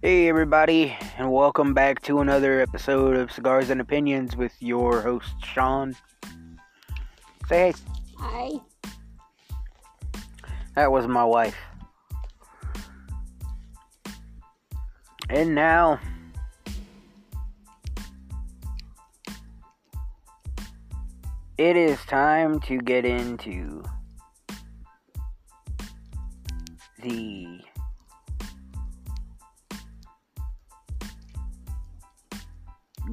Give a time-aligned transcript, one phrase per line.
[0.00, 5.34] Hey, everybody, and welcome back to another episode of Cigars and Opinions with your host,
[5.44, 5.96] Sean.
[7.48, 7.74] Say hey.
[8.16, 8.50] Hi.
[10.76, 11.56] That was my wife.
[15.28, 15.98] And now,
[21.58, 23.82] it is time to get into
[27.02, 27.37] the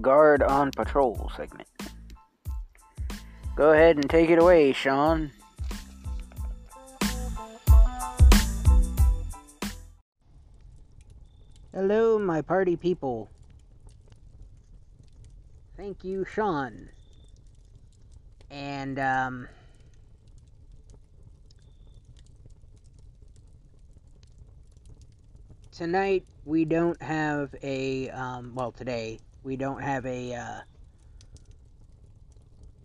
[0.06, 1.68] guard on patrol segment.
[3.56, 5.32] Go ahead and take it away, Sean.
[11.74, 13.32] Hello, my party people.
[15.76, 16.90] Thank you, Sean.
[18.52, 19.48] And, um,
[25.72, 30.60] tonight we don't have a, um, well, today we don't have a, uh,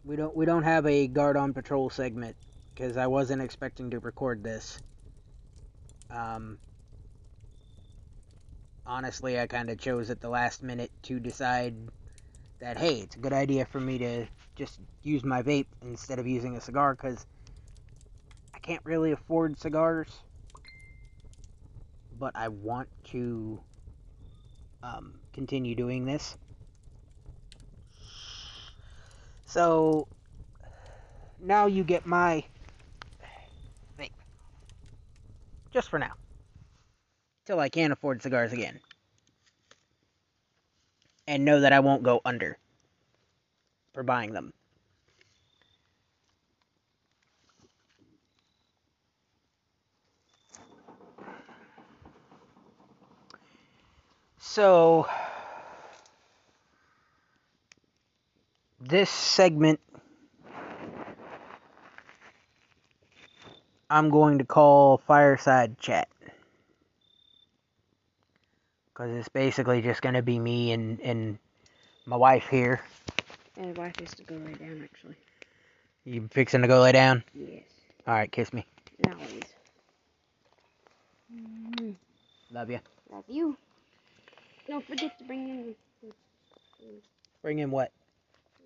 [0.04, 2.36] we don't we don't have a guard on patrol segment
[2.74, 4.78] because I wasn't expecting to record this.
[6.10, 6.58] Um,
[8.86, 11.74] honestly, I kind of chose at the last minute to decide
[12.60, 16.26] that hey, it's a good idea for me to just use my vape instead of
[16.26, 17.24] using a cigar because
[18.54, 20.10] I can't really afford cigars,
[22.18, 23.60] but I want to
[24.82, 26.36] um, continue doing this.
[29.50, 30.06] So
[31.40, 32.44] now you get my
[33.98, 34.12] vape.
[35.72, 36.12] Just for now.
[37.46, 38.78] Till I can afford cigars again.
[41.26, 42.58] And know that I won't go under
[43.92, 44.52] for buying them.
[54.38, 55.08] So
[58.80, 59.80] this segment
[63.90, 66.08] I'm going to call Fireside Chat.
[68.88, 71.38] Because it's basically just going to be me and, and
[72.06, 72.80] my wife here.
[73.56, 75.16] And wife has to go lay down, actually.
[76.04, 77.24] You fixing to go lay down?
[77.34, 77.64] Yes.
[78.06, 78.64] Alright, kiss me.
[79.04, 79.42] Now, please.
[81.34, 81.94] Mm,
[82.52, 82.78] Love you.
[83.12, 83.56] love you.
[84.68, 85.74] Don't forget to bring in.
[87.42, 87.90] Bring in what?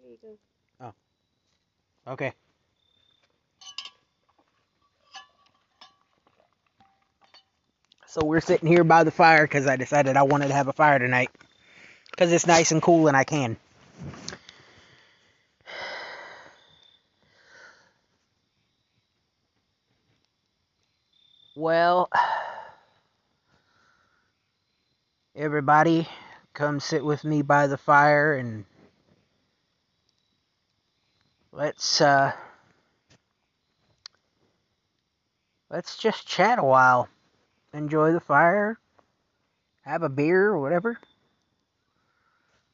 [0.04, 0.38] Go.
[0.81, 0.92] Oh.
[2.12, 2.32] Okay.
[8.06, 10.72] So we're sitting here by the fire because I decided I wanted to have a
[10.75, 11.31] fire tonight.
[12.10, 13.56] Because it's nice and cool and I can.
[21.56, 22.10] Well,
[25.34, 26.09] everybody,
[26.53, 28.65] come sit with me by the fire and
[31.54, 32.32] let's uh
[35.70, 37.09] let's just chat a while.
[37.72, 38.78] Enjoy the fire.
[39.82, 40.98] Have a beer or whatever.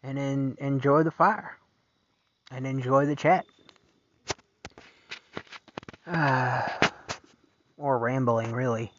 [0.02, 1.56] And then enjoy the fire.
[2.50, 3.46] And enjoy the chat.
[6.06, 6.66] Uh,
[7.76, 8.90] or rambling really.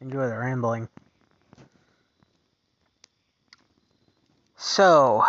[0.00, 0.88] Enjoy the rambling.
[4.56, 5.22] So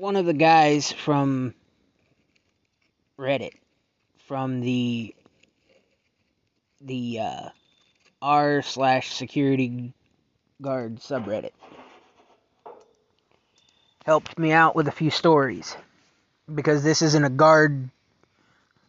[0.00, 1.52] one of the guys from
[3.18, 3.52] Reddit,
[4.26, 5.14] from the
[6.80, 7.48] the uh,
[8.22, 9.92] r slash security
[10.62, 11.50] guard subreddit,
[14.06, 15.76] helped me out with a few stories
[16.52, 17.90] because this isn't a guard,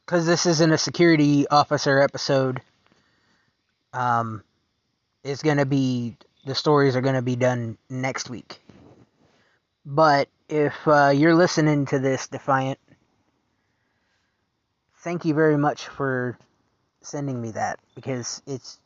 [0.06, 2.62] because this isn't a security officer episode.
[3.92, 4.44] Um,
[5.26, 8.62] it's gonna be the stories are gonna be done next week.
[9.86, 12.80] But if uh, you're listening to this, Defiant,
[15.00, 16.38] thank you very much for
[17.02, 18.80] sending me that because it's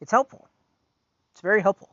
[0.00, 0.48] it's helpful.
[1.32, 1.90] It's very helpful.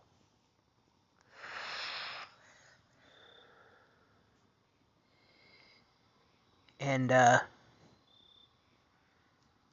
[6.79, 7.39] And uh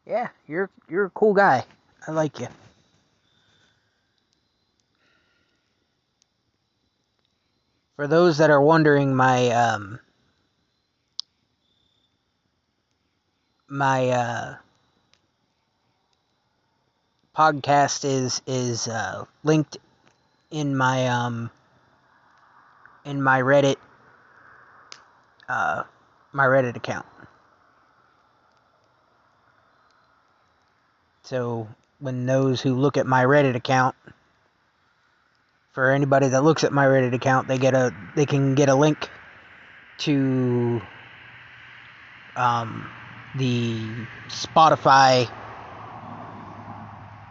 [0.06, 1.64] yeah, you're you're a cool guy.
[2.06, 2.48] I like you.
[8.02, 10.00] for those that are wondering, my um,
[13.68, 14.56] my uh,
[17.36, 19.76] podcast is is uh, linked
[20.50, 21.48] in my um,
[23.04, 23.76] in my Reddit
[25.48, 25.84] uh,
[26.32, 27.06] my Reddit account.
[31.22, 31.68] So
[32.00, 33.94] when those who look at my Reddit account
[35.72, 38.74] for anybody that looks at my Reddit account, they get a they can get a
[38.74, 39.08] link
[39.98, 40.80] to
[42.36, 42.88] um,
[43.36, 43.80] the
[44.28, 45.28] Spotify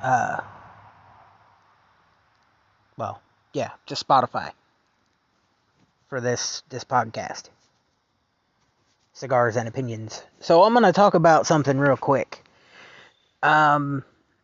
[0.01, 0.41] uh,
[2.97, 3.21] well,
[3.53, 4.51] yeah, just Spotify
[6.09, 7.49] for this this podcast.
[9.13, 10.23] Cigars and opinions.
[10.39, 12.43] So I'm gonna talk about something real quick.
[13.43, 14.03] Um,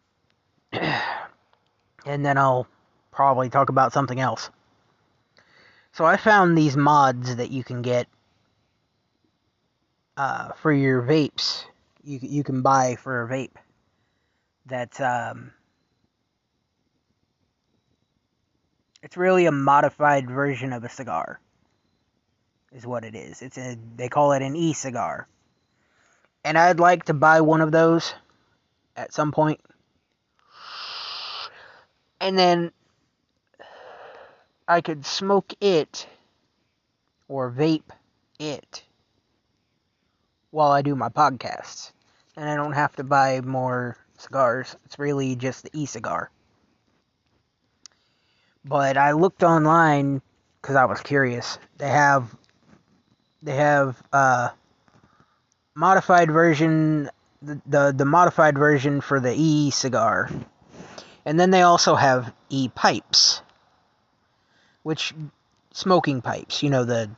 [0.71, 1.01] and
[2.05, 2.67] then I'll
[3.17, 4.51] probably talk about something else.
[5.91, 8.07] So I found these mods that you can get
[10.15, 11.63] uh, for your vapes.
[12.03, 13.57] You you can buy for a vape.
[14.67, 15.51] That's um,
[19.01, 21.39] it's really a modified version of a cigar.
[22.71, 23.41] Is what it is.
[23.41, 25.27] It's a they call it an e-cigar.
[26.43, 28.13] And I'd like to buy one of those
[28.95, 29.59] at some point.
[32.21, 32.71] And then
[34.67, 36.07] I could smoke it
[37.27, 37.89] or vape
[38.39, 38.83] it
[40.51, 41.91] while I do my podcasts.
[42.35, 44.75] And I don't have to buy more cigars.
[44.85, 46.29] It's really just the e-cigar.
[48.65, 50.21] But I looked online
[50.61, 51.57] because I was curious.
[51.77, 52.35] They have
[53.41, 54.49] they have uh
[55.73, 57.09] modified version
[57.41, 60.29] the, the the modified version for the e cigar.
[61.25, 63.41] And then they also have e pipes.
[64.87, 65.13] Which
[65.73, 67.09] smoking pipes, you know the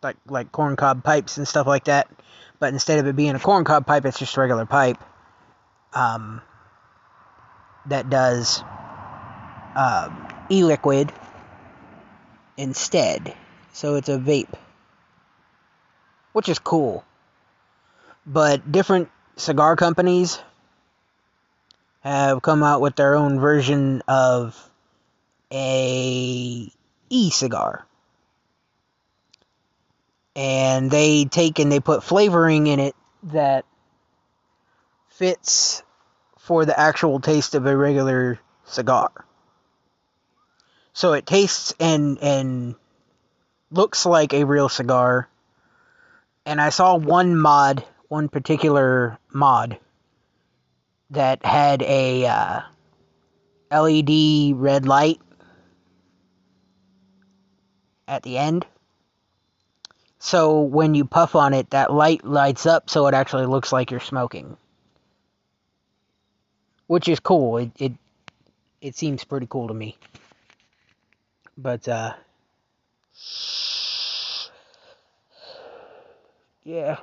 [0.00, 2.08] like like corncob pipes and stuff like that.
[2.60, 5.02] But instead of it being a corncob pipe, it's just a regular pipe.
[5.92, 6.40] Um,
[7.86, 8.62] that does
[9.74, 11.12] um, e-liquid
[12.56, 13.34] instead.
[13.72, 14.54] So it's a vape,
[16.32, 17.04] which is cool.
[18.24, 20.38] But different cigar companies
[22.02, 24.70] have come out with their own version of
[25.52, 26.70] a
[27.08, 27.86] e-cigar.
[30.34, 32.94] And they take and they put flavoring in it
[33.24, 33.64] that
[35.08, 35.82] fits
[36.38, 39.10] for the actual taste of a regular cigar.
[40.92, 42.74] So it tastes and and
[43.70, 45.28] looks like a real cigar.
[46.44, 49.78] And I saw one mod, one particular mod
[51.10, 52.60] that had a uh,
[53.70, 55.20] LED red light
[58.08, 58.66] at the end.
[60.18, 63.90] So when you puff on it, that light lights up so it actually looks like
[63.90, 64.56] you're smoking.
[66.86, 67.58] Which is cool.
[67.58, 67.92] It it
[68.80, 69.96] it seems pretty cool to me.
[71.58, 72.14] But uh
[76.64, 76.98] yeah.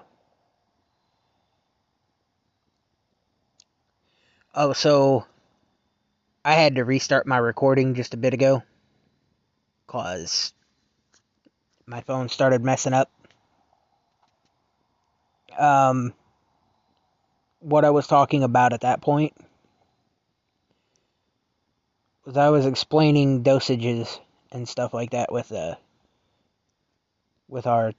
[4.55, 5.25] Oh, so
[6.45, 8.63] I had to restart my recording just a bit ago
[9.87, 10.53] cuz
[11.85, 13.11] my phone started messing up.
[15.57, 16.13] Um
[17.59, 19.33] what I was talking about at that point
[22.25, 24.19] was I was explaining dosages
[24.51, 25.75] and stuff like that with uh
[27.47, 27.93] with our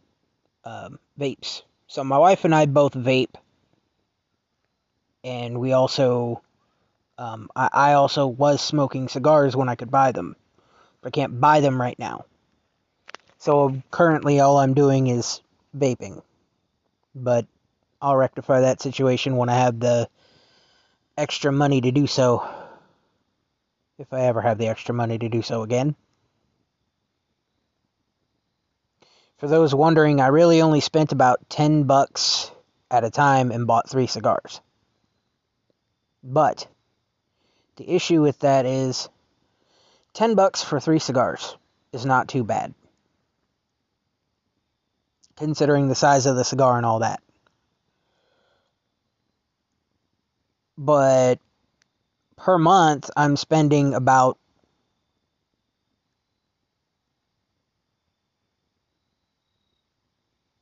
[0.64, 1.62] um, vapes.
[1.87, 3.35] So my wife and I both vape,
[5.23, 6.42] and we also
[7.18, 10.37] um, I, I also was smoking cigars when I could buy them,
[11.04, 12.25] I can't buy them right now.
[13.44, 15.42] So currently, all I'm doing is
[15.76, 16.22] vaping,
[17.14, 17.44] but
[18.00, 20.08] I'll rectify that situation when I have the
[21.18, 22.48] extra money to do so
[23.98, 25.94] if I ever have the extra money to do so again.
[29.36, 32.50] For those wondering, I really only spent about 10 bucks
[32.90, 34.62] at a time and bought 3 cigars.
[36.22, 36.66] But
[37.76, 39.10] the issue with that is
[40.14, 41.58] 10 bucks for 3 cigars
[41.92, 42.72] is not too bad.
[45.36, 47.20] Considering the size of the cigar and all that.
[50.78, 51.40] But
[52.36, 54.38] per month, I'm spending about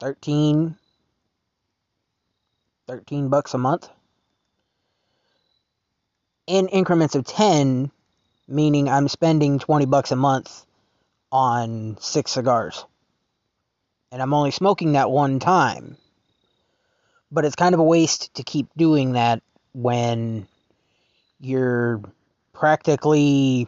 [0.01, 0.77] thirteen,
[2.87, 3.89] thirteen bucks a month
[6.47, 7.91] in increments of 10
[8.49, 10.67] meaning i'm spending 20 bucks a month
[11.33, 12.85] on six cigars
[14.13, 15.97] and i'm only smoking that one time
[17.33, 19.43] but it's kind of a waste to keep doing that
[19.73, 20.47] when
[21.41, 22.01] you're
[22.53, 23.67] practically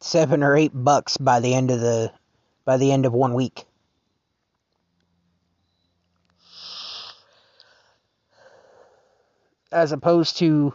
[0.00, 2.12] seven or eight bucks by the end of the
[2.64, 3.64] by the end of one week.
[9.70, 10.74] as opposed to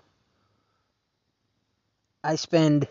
[2.23, 2.87] I spend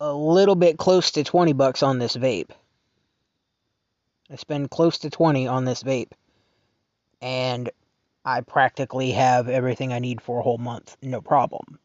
[0.00, 2.50] a little bit close to 20 bucks on this vape.
[4.30, 6.12] I spend close to 20 on this vape.
[7.20, 7.70] And
[8.24, 11.78] I practically have everything I need for a whole month, no problem.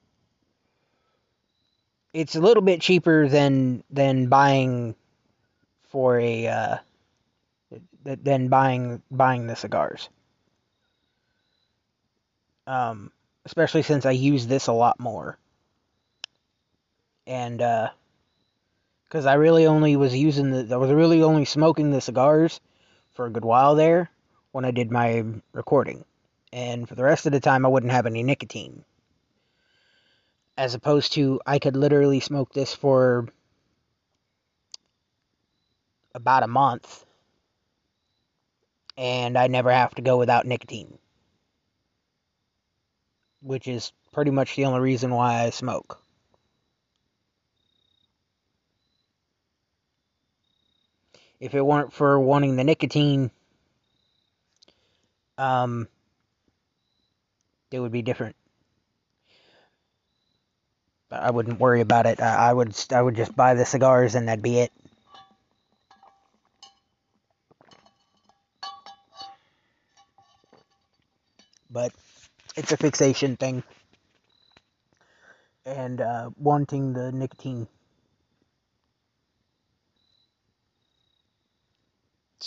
[2.14, 4.94] It's a little bit cheaper than than buying
[5.90, 6.78] for a uh,
[8.04, 10.10] than buying buying the cigars.
[12.68, 13.12] Um,
[13.46, 15.38] especially since I use this a lot more.
[17.26, 17.90] And uh
[19.14, 22.60] because I really only was using the I was really only smoking the cigars
[23.12, 24.10] for a good while there
[24.54, 26.04] when I did my recording.
[26.52, 28.84] And for the rest of the time I wouldn't have any nicotine.
[30.58, 33.28] As opposed to I could literally smoke this for
[36.16, 37.06] about a month
[38.98, 40.98] and I never have to go without nicotine.
[43.44, 46.03] Which is pretty much the only reason why I smoke.
[51.44, 53.30] If it weren't for wanting the nicotine,
[55.38, 55.90] um,
[57.70, 58.38] it would be different.
[61.10, 62.22] But I wouldn't worry about it.
[62.22, 64.72] I, I would I would just buy the cigars and that'd be it.
[71.70, 71.92] But
[72.56, 73.64] it's a fixation thing.
[75.66, 77.68] And uh, wanting the nicotine.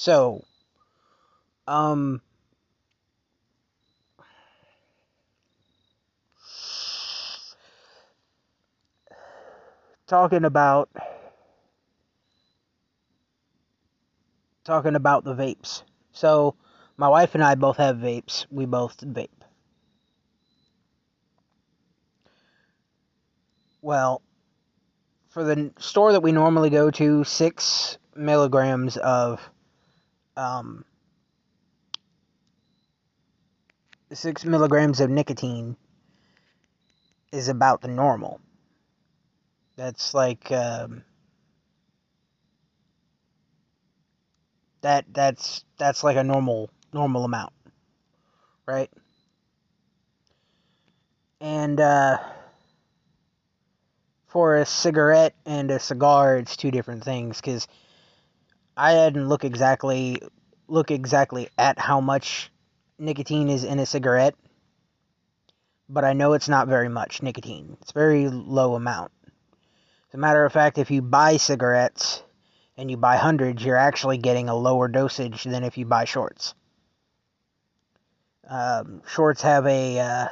[0.06, 0.44] So,
[1.66, 2.20] um,
[10.06, 10.90] talking about
[14.62, 15.82] talking about the vapes.
[16.12, 16.54] So,
[16.96, 18.46] my wife and I both have vapes.
[18.48, 19.26] We both vape.
[23.82, 24.22] Well,
[25.30, 29.50] for the store that we normally go to, six milligrams of
[30.36, 30.84] um,
[34.12, 35.76] six milligrams of nicotine
[37.32, 38.40] is about the normal.
[39.76, 41.04] That's like um,
[44.82, 45.04] that.
[45.12, 47.52] That's that's like a normal normal amount,
[48.66, 48.90] right?
[51.40, 52.18] And uh,
[54.28, 57.68] for a cigarette and a cigar, it's two different things because
[58.76, 60.20] I hadn't look exactly
[60.68, 62.50] look exactly at how much
[62.98, 64.34] nicotine is in a cigarette,
[65.88, 67.76] but I know it's not very much nicotine.
[67.80, 69.12] It's very low amount.
[70.08, 72.22] As a matter of fact, if you buy cigarettes
[72.76, 76.54] and you buy hundreds, you're actually getting a lower dosage than if you buy shorts.
[78.48, 80.28] Um, shorts have a uh,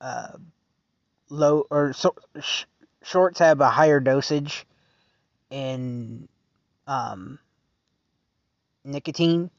[0.00, 0.32] uh,
[1.28, 2.64] low or so, sh-
[3.02, 4.66] shorts have a higher dosage
[5.52, 6.28] in
[6.86, 7.38] um,
[8.84, 9.50] nicotine.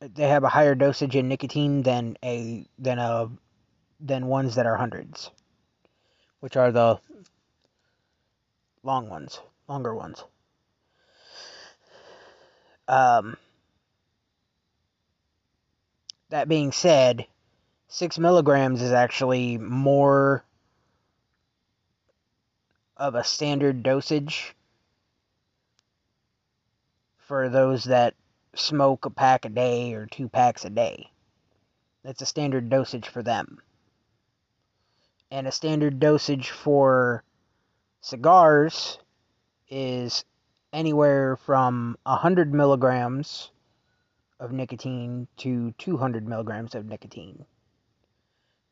[0.00, 3.30] They have a higher dosage in nicotine than a than a
[4.00, 5.30] than ones that are hundreds,
[6.40, 6.98] which are the
[8.82, 10.24] long ones, longer ones.
[12.88, 13.36] Um,
[16.30, 17.26] that being said,
[17.88, 20.44] six milligrams is actually more
[23.00, 24.54] of a standard dosage
[27.16, 28.14] for those that
[28.54, 31.10] smoke a pack a day or two packs a day.
[32.04, 33.62] That's a standard dosage for them.
[35.30, 37.24] And a standard dosage for
[38.02, 38.98] cigars
[39.70, 40.26] is
[40.70, 43.50] anywhere from 100 milligrams
[44.38, 47.46] of nicotine to 200 milligrams of nicotine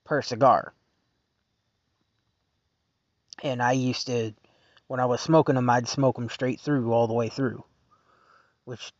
[0.04, 0.74] per cigar.
[3.42, 4.32] And I used to,
[4.86, 7.64] when I was smoking them, I'd smoke them straight through, all the way through,
[8.64, 8.92] which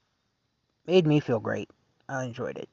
[0.87, 1.71] made me feel great.
[2.09, 2.69] I enjoyed it.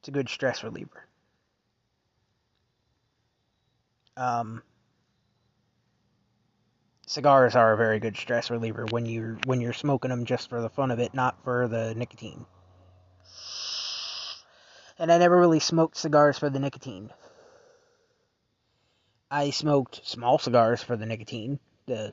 [0.00, 1.06] It's a good stress reliever.
[4.16, 4.62] Um,
[7.06, 10.60] cigars are a very good stress reliever when you're when you're smoking them just for
[10.60, 12.44] the fun of it, not for the nicotine.
[14.98, 17.10] And I never really smoked cigars for the nicotine.
[19.32, 22.12] I smoked small cigars for the nicotine, the,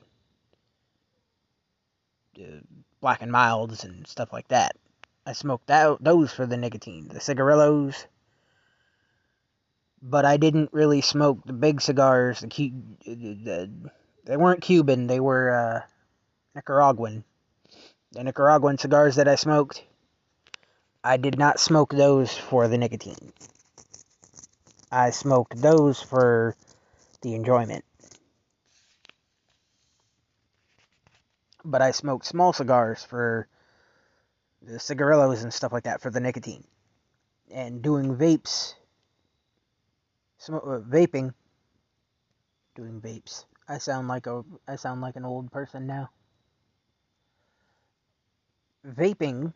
[2.34, 2.62] the
[3.02, 4.74] black and milds and stuff like that.
[5.26, 8.06] I smoked that, those for the nicotine, the cigarillos.
[10.00, 12.40] But I didn't really smoke the big cigars.
[12.40, 12.72] The,
[13.04, 13.70] the
[14.24, 15.06] they weren't Cuban.
[15.06, 15.80] They were uh,
[16.54, 17.24] Nicaraguan.
[18.12, 19.84] The Nicaraguan cigars that I smoked,
[21.04, 23.34] I did not smoke those for the nicotine.
[24.90, 26.56] I smoked those for
[27.22, 27.84] the enjoyment.
[31.64, 33.48] But I smoked small cigars for
[34.62, 36.64] the cigarillos and stuff like that for the nicotine.
[37.50, 38.74] And doing vapes,
[40.38, 41.34] sm- uh, vaping,
[42.74, 43.44] doing vapes.
[43.68, 46.10] I sound like a I sound like an old person now.
[48.86, 49.52] Vaping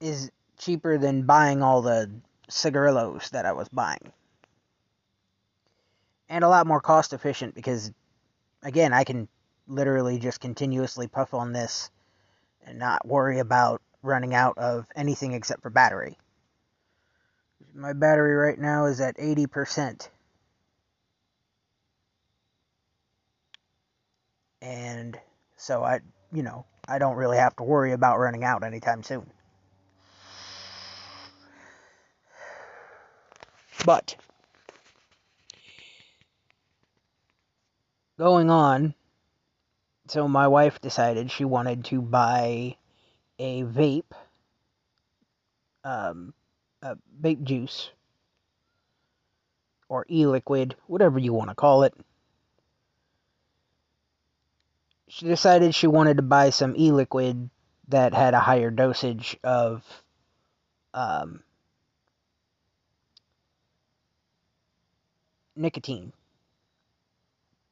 [0.00, 2.10] is cheaper than buying all the
[2.50, 4.12] cigarillos that I was buying.
[6.28, 7.90] And a lot more cost efficient because
[8.62, 9.28] again, I can
[9.66, 11.90] literally just continuously puff on this
[12.66, 16.18] and not worry about running out of anything except for battery.
[17.74, 20.08] My battery right now is at 80%.
[24.62, 25.18] And
[25.56, 26.00] so I,
[26.32, 29.30] you know, I don't really have to worry about running out anytime soon.
[33.84, 34.16] But
[38.18, 38.94] going on,
[40.08, 42.76] so my wife decided she wanted to buy
[43.38, 44.12] a vape,
[45.84, 46.34] um,
[46.82, 47.90] a vape juice,
[49.88, 51.94] or e liquid, whatever you want to call it.
[55.08, 57.50] She decided she wanted to buy some e liquid
[57.88, 59.84] that had a higher dosage of
[60.94, 61.42] um,
[65.56, 66.12] nicotine.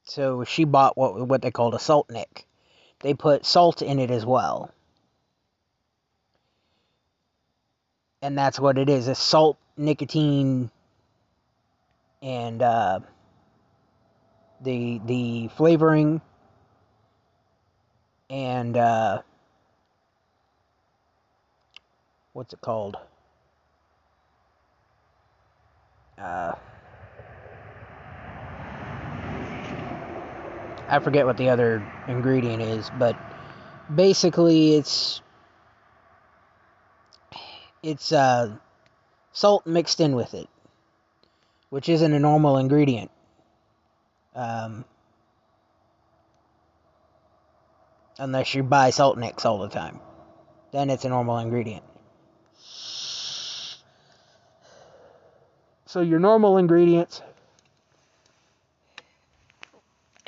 [0.05, 2.47] So she bought what what they called a salt nic.
[3.01, 4.73] They put salt in it as well.
[8.21, 10.71] And that's what it is, a salt, nicotine
[12.21, 13.01] and uh,
[14.61, 16.21] the the flavoring
[18.29, 19.23] and uh,
[22.33, 22.97] what's it called?
[26.19, 26.53] Uh,
[30.89, 33.17] I forget what the other ingredient is, but
[33.95, 35.21] basically it's
[37.83, 38.57] it's uh,
[39.33, 40.49] salt mixed in with it,
[41.69, 43.11] which isn't a normal ingredient.
[44.35, 44.85] Um,
[48.19, 50.01] unless you buy salt nics all the time,
[50.73, 51.85] then it's a normal ingredient.
[55.87, 57.23] So your normal ingredients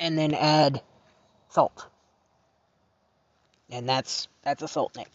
[0.01, 0.81] and then add
[1.49, 1.85] salt.
[3.69, 5.07] And that's that's a salt nic.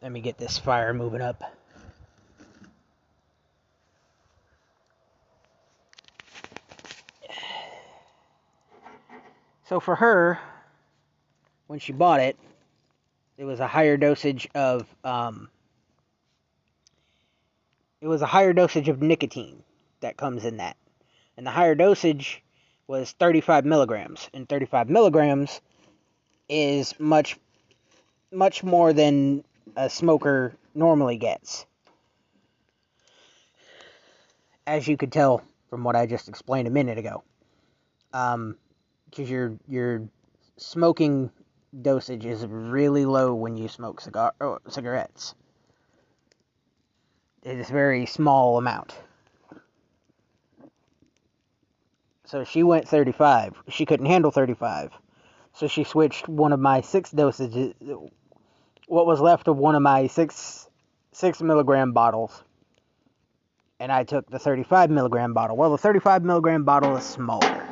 [0.00, 1.42] Let me get this fire moving up.
[9.64, 10.38] So for her,
[11.66, 12.38] when she bought it,
[13.36, 15.50] it was a higher dosage of um,
[18.00, 19.62] it was a higher dosage of nicotine
[20.00, 20.76] that comes in that.
[21.36, 22.42] And the higher dosage
[22.86, 24.28] was 35 milligrams.
[24.32, 25.60] And 35 milligrams
[26.48, 27.38] is much,
[28.32, 29.44] much more than
[29.76, 31.66] a smoker normally gets.
[34.66, 37.22] As you could tell from what I just explained a minute ago.
[38.12, 38.56] Um,
[39.10, 40.08] because your your
[40.56, 41.30] smoking
[41.82, 45.34] dosage is really low when you smoke cigar oh, cigarettes.
[47.48, 48.94] Is very small amount.
[52.26, 53.54] So she went 35.
[53.70, 54.92] She couldn't handle 35.
[55.54, 57.72] So she switched one of my six dosages,
[58.86, 60.68] what was left of one of my six
[61.12, 62.42] six milligram bottles,
[63.80, 65.56] and I took the 35 milligram bottle.
[65.56, 67.66] Well, the 35 milligram bottle is smaller,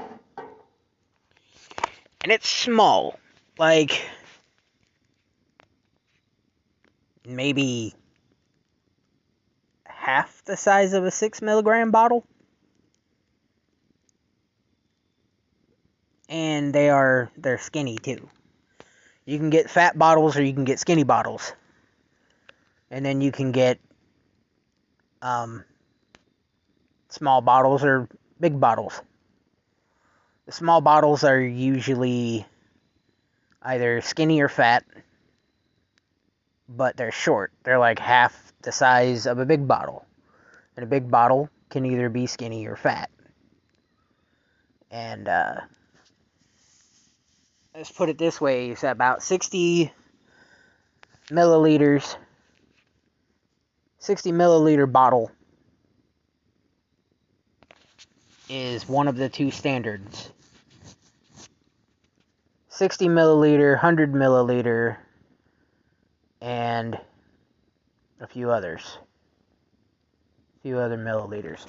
[2.23, 3.19] and it's small,
[3.59, 4.03] like
[7.27, 7.95] maybe
[10.07, 12.25] half the size of a six milligram bottle.
[16.29, 18.29] And they are they're skinny too.
[19.25, 21.53] You can get fat bottles or you can get skinny bottles.
[22.89, 23.81] And then you can get
[25.23, 25.65] um,
[27.09, 29.03] small bottles or big bottles.
[30.47, 32.47] The small bottles are usually
[33.61, 34.85] either skinny or fat,
[36.69, 37.53] but they're short.
[37.63, 40.05] They're like half the size of a big bottle.
[40.77, 43.11] And a big bottle can either be skinny or fat.
[44.91, 45.61] And uh,
[47.75, 49.93] let's put it this way it's about 60
[51.31, 52.17] milliliters,
[53.99, 55.31] 60 milliliter bottle
[58.49, 60.31] is one of the two standards
[62.77, 64.99] 60 milliliter, 100 milliliter,
[66.41, 66.99] and
[68.21, 68.99] a few others.
[70.59, 71.67] A few other milliliters.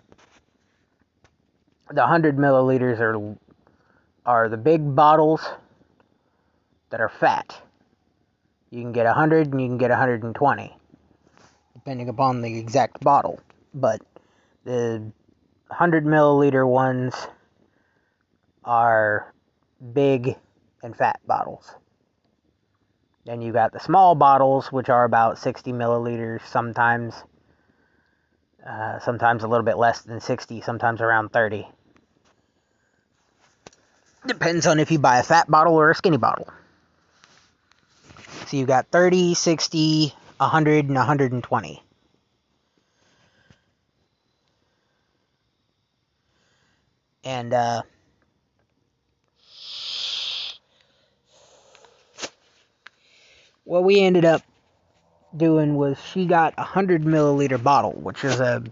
[1.89, 3.35] The 100 milliliters are
[4.25, 5.41] are the big bottles
[6.89, 7.61] that are fat.
[8.71, 10.75] You can get 100 and you can get 120
[11.73, 13.39] depending upon the exact bottle.
[13.73, 14.01] But
[14.65, 15.11] the
[15.67, 17.15] 100 milliliter ones
[18.65, 19.33] are
[19.93, 20.35] big
[20.83, 21.73] and fat bottles.
[23.27, 27.13] Then you got the small bottles, which are about 60 milliliters sometimes.
[28.65, 31.67] Uh, sometimes a little bit less than 60, sometimes around 30.
[34.25, 36.47] Depends on if you buy a fat bottle or a skinny bottle.
[38.47, 41.83] So you got 30, 60, 100, and 120.
[47.25, 47.81] And uh,
[53.67, 54.41] what we ended up
[55.35, 58.63] doing was she got a 100 milliliter bottle, which is a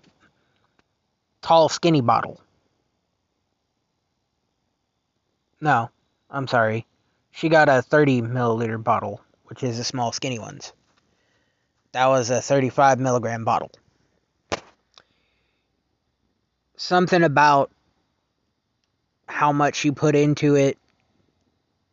[1.42, 2.40] tall, skinny bottle.
[5.60, 5.90] No,
[6.30, 6.86] I'm sorry.
[7.32, 10.72] She got a 30 milliliter bottle, which is the small, skinny ones.
[11.92, 13.72] That was a 35 milligram bottle.
[16.78, 17.70] Something about
[19.28, 20.78] how much you put into it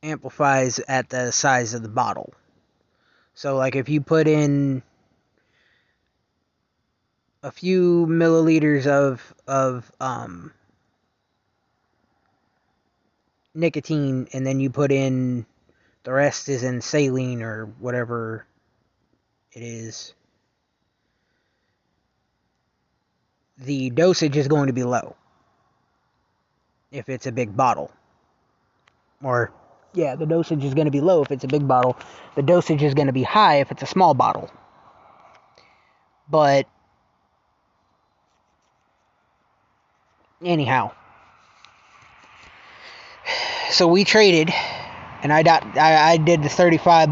[0.04, 2.32] amplifies at the size of the bottle.
[3.34, 4.82] So, like, if you put in
[7.42, 10.52] a few milliliters of of um,
[13.54, 15.46] nicotine, and then you put in
[16.04, 18.46] the rest is in saline or whatever
[19.52, 20.14] it is,
[23.58, 25.16] the dosage is going to be low
[26.90, 27.90] if it's a big bottle.
[29.22, 29.52] Or,
[29.94, 31.96] yeah, the dosage is going to be low if it's a big bottle.
[32.34, 34.50] The dosage is going to be high if it's a small bottle.
[36.30, 36.66] But,
[40.42, 40.92] anyhow.
[43.70, 44.50] So we traded,
[45.22, 47.08] and I, got, I, I did the 35,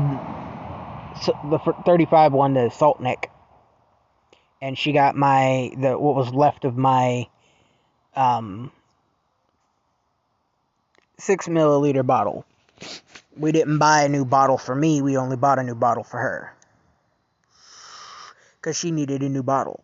[1.50, 3.30] the 35 one to Salt Nic.
[4.62, 7.28] And she got my, the what was left of my,
[8.14, 8.70] um,
[11.18, 12.44] six milliliter bottle.
[13.36, 16.18] We didn't buy a new bottle for me, we only bought a new bottle for
[16.18, 16.54] her.
[18.56, 19.82] Because she needed a new bottle.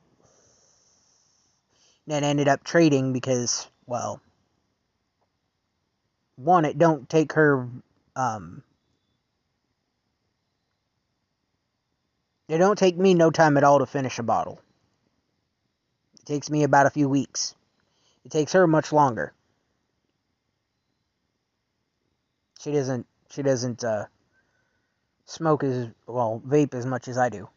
[2.06, 4.20] Then ended up trading because, well,
[6.36, 7.68] one, it don't take her,
[8.14, 8.62] um,
[12.48, 14.60] it don't take me no time at all to finish a bottle.
[16.20, 17.54] It takes me about a few weeks.
[18.24, 19.32] It takes her much longer.
[22.66, 24.06] She doesn't she doesn't uh,
[25.24, 27.48] smoke as well vape as much as I do.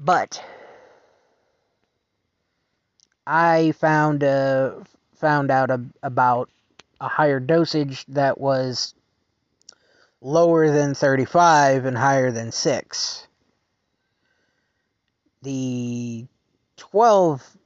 [0.00, 0.42] But
[3.24, 4.80] I found uh,
[5.14, 6.50] found out a, about
[7.00, 8.94] a higher dosage that was
[10.20, 13.28] lower than 35 and higher than 6.
[15.42, 16.26] The
[16.78, 17.56] 12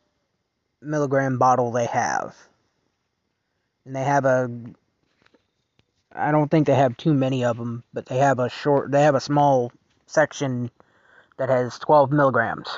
[0.80, 2.36] milligram bottle they have.
[3.84, 4.50] And they have a.
[6.12, 8.90] I don't think they have too many of them, but they have a short.
[8.90, 9.72] They have a small
[10.06, 10.70] section
[11.36, 12.68] that has 12 milligrams.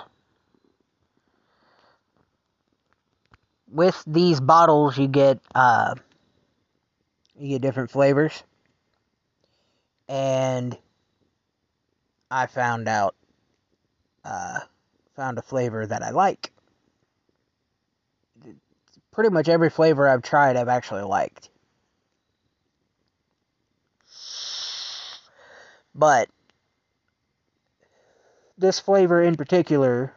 [3.71, 5.95] With these bottles, you get uh,
[7.39, 8.43] you get different flavors,
[10.09, 10.77] and
[12.31, 13.15] I found out
[14.25, 14.61] uh,
[15.17, 16.53] found a flavor that I like
[19.13, 21.51] pretty much every flavor I've tried I've actually liked.
[25.95, 26.29] But
[28.57, 30.13] this flavor in particular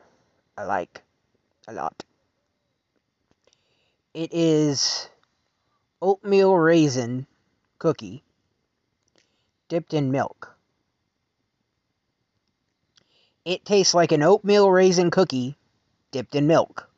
[0.58, 1.04] I like
[1.68, 2.04] a lot.
[4.14, 5.10] It is
[6.02, 7.28] oatmeal raisin
[7.78, 8.24] cookie
[9.68, 10.56] dipped in milk.
[13.44, 15.58] It tastes like an oatmeal raisin cookie
[16.12, 16.90] dipped in milk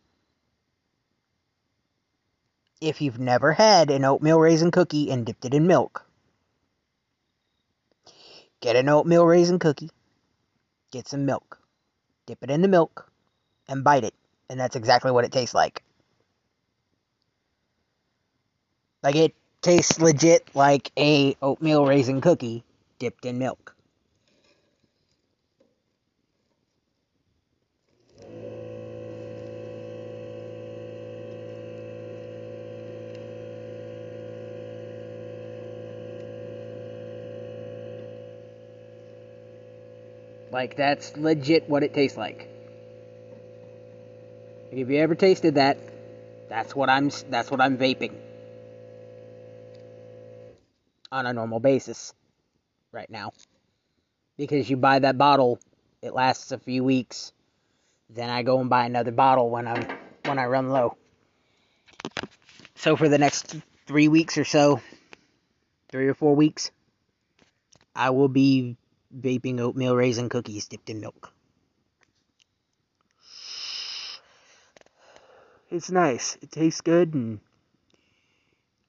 [2.81, 6.05] if you've never had an oatmeal raisin cookie and dipped it in milk.
[8.59, 9.91] Get an oatmeal raisin cookie,
[10.91, 11.59] get some milk,
[12.25, 13.11] dip it in the milk,
[13.67, 14.13] and bite it.
[14.49, 15.83] And that's exactly what it tastes like.
[19.03, 22.63] Like it tastes legit like a oatmeal raisin cookie
[22.99, 23.76] dipped in milk.
[40.51, 42.47] Like that's legit what it tastes like.
[44.71, 45.77] If you ever tasted that,
[46.49, 48.13] that's what I'm that's what I'm vaping
[51.11, 52.13] on a normal basis
[52.91, 53.31] right now.
[54.37, 55.59] Because you buy that bottle,
[56.01, 57.31] it lasts a few weeks.
[58.09, 59.85] Then I go and buy another bottle when I'm
[60.25, 60.95] when I run low.
[62.75, 63.55] So for the next
[63.87, 64.81] 3 weeks or so,
[65.89, 66.71] 3 or 4 weeks,
[67.95, 68.77] I will be
[69.15, 71.31] vaping oatmeal raisin cookies dipped in milk.
[75.69, 76.37] It's nice.
[76.41, 77.39] It tastes good and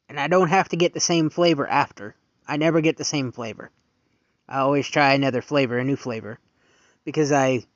[0.08, 2.14] and I don't have to get the same flavor after.
[2.46, 3.70] I never get the same flavor.
[4.48, 6.38] I always try another flavor, a new flavor,
[7.04, 7.66] because I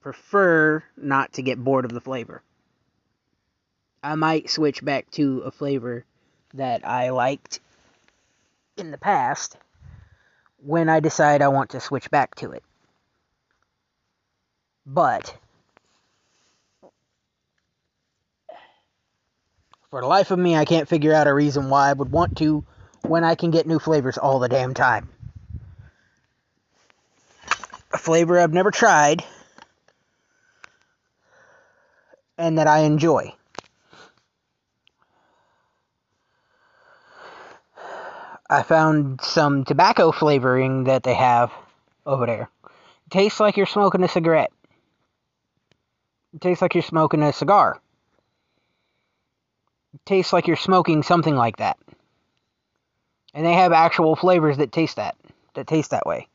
[0.00, 2.42] prefer not to get bored of the flavor.
[4.02, 6.04] I might switch back to a flavor
[6.52, 7.60] that I liked
[8.76, 9.56] in the past
[10.58, 12.62] when I decide I want to switch back to it.
[14.84, 15.34] But
[19.90, 22.36] for the life of me, I can't figure out a reason why I would want
[22.38, 22.64] to
[23.02, 25.08] when I can get new flavors all the damn time.
[27.92, 29.24] A flavor I've never tried
[32.38, 33.34] and that I enjoy.
[38.48, 41.50] I found some tobacco flavoring that they have
[42.04, 42.48] over there.
[42.64, 44.52] It tastes like you're smoking a cigarette.
[46.32, 47.80] It tastes like you're smoking a cigar.
[49.94, 51.76] It tastes like you're smoking something like that.
[53.34, 55.16] And they have actual flavors that taste that,
[55.54, 56.28] that taste that way.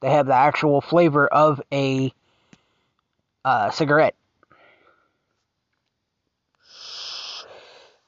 [0.00, 2.12] They have the actual flavor of a
[3.44, 4.14] uh, cigarette.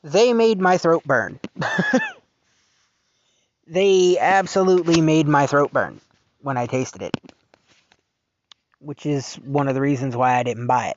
[0.03, 1.41] They made my throat burn.
[3.71, 6.01] they absolutely made my throat burn
[6.43, 7.17] when I tasted it.
[8.81, 10.97] Which is one of the reasons why I didn't buy it.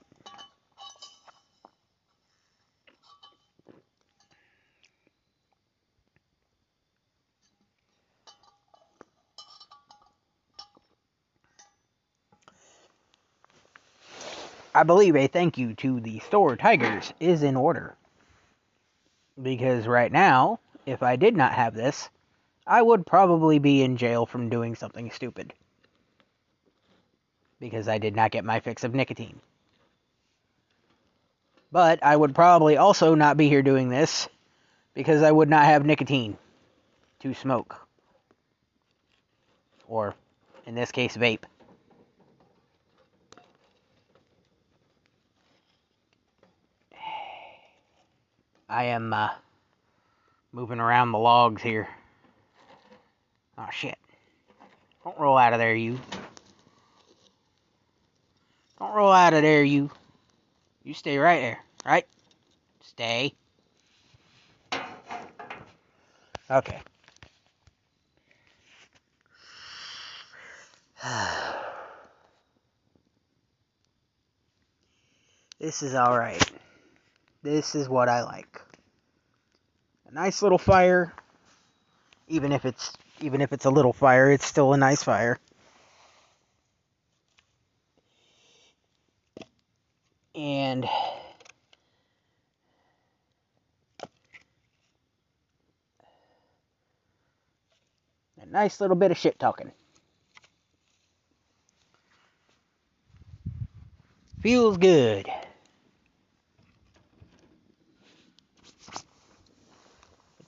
[14.76, 17.96] I believe a thank you to the store Tigers is in order.
[19.40, 22.10] Because right now, if I did not have this,
[22.65, 25.54] I would probably be in jail from doing something stupid.
[27.60, 29.39] Because I did not get my fix of nicotine.
[31.71, 34.30] But I would probably also not be here doing this
[34.93, 36.38] because I would not have nicotine
[37.19, 37.76] to smoke.
[39.88, 40.15] Or,
[40.65, 41.43] in this case, vape.
[48.69, 49.30] I am uh,
[50.52, 51.88] moving around the logs here.
[53.58, 53.98] Oh shit.
[55.04, 56.00] Don't roll out of there, you.
[58.80, 59.92] Don't roll out of there, you.
[60.84, 62.06] You stay right there, right?
[62.82, 63.34] Stay.
[66.50, 66.80] Okay.
[75.60, 76.52] this is alright.
[77.44, 78.62] This is what I like.
[80.10, 81.13] A nice little fire.
[82.28, 85.40] Even if it's even if it's a little fire, it's still a nice fire.
[90.36, 90.86] And
[98.42, 99.72] a nice little bit of shit talking.
[104.42, 105.30] Feels good.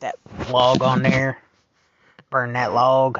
[0.01, 0.17] that
[0.51, 1.39] log on there.
[2.35, 3.17] Burn that log.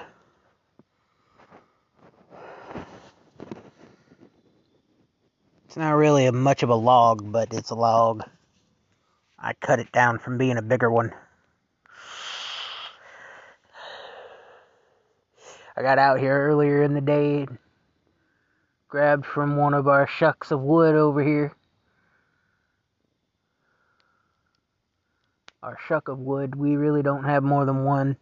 [5.63, 8.23] It's not really a much of a log, but it's a log.
[9.39, 11.13] I cut it down from being a bigger one.
[15.78, 17.47] I got out here earlier in the day,
[18.89, 21.56] grabbed from one of our shucks of wood over here.
[25.63, 28.17] our shuck of wood, we really don't have more than one.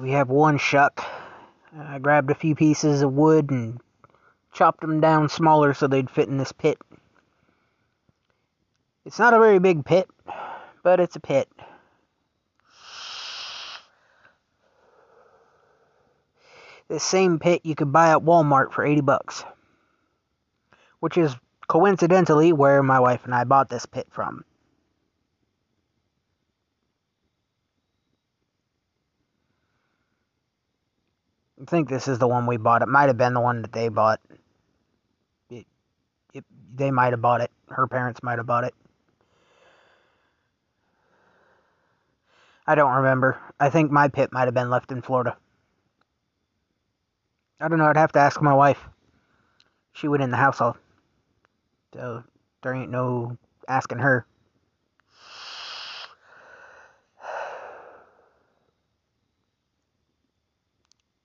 [0.00, 1.04] We have one shuck.
[1.78, 3.80] I grabbed a few pieces of wood and
[4.52, 6.78] chopped them down smaller so they'd fit in this pit.
[9.04, 10.08] It's not a very big pit,
[10.82, 11.48] but it's a pit.
[16.88, 19.44] This same pit you could buy at Walmart for 80 bucks.
[21.00, 21.34] Which is
[21.68, 24.44] coincidentally where my wife and I bought this pit from.
[31.62, 32.82] I think this is the one we bought.
[32.82, 34.20] It might have been the one that they bought.
[35.48, 35.64] It,
[36.34, 36.44] it,
[36.74, 37.52] they might have bought it.
[37.68, 38.74] Her parents might have bought it.
[42.66, 43.38] I don't remember.
[43.60, 45.36] I think my pit might have been left in Florida.
[47.60, 47.86] I don't know.
[47.86, 48.88] I'd have to ask my wife.
[49.92, 50.76] She went in the house all.
[51.94, 52.24] So
[52.62, 53.36] there ain't no
[53.68, 54.26] asking her.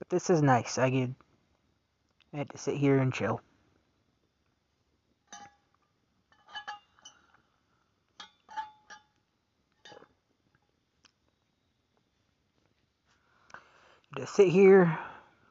[0.10, 0.78] This is nice.
[0.78, 1.10] I get
[2.34, 3.41] I had to sit here and chill.
[14.17, 14.98] Just sit here,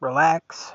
[0.00, 0.72] relax.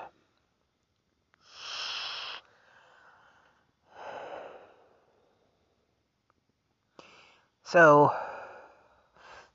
[7.64, 8.14] So,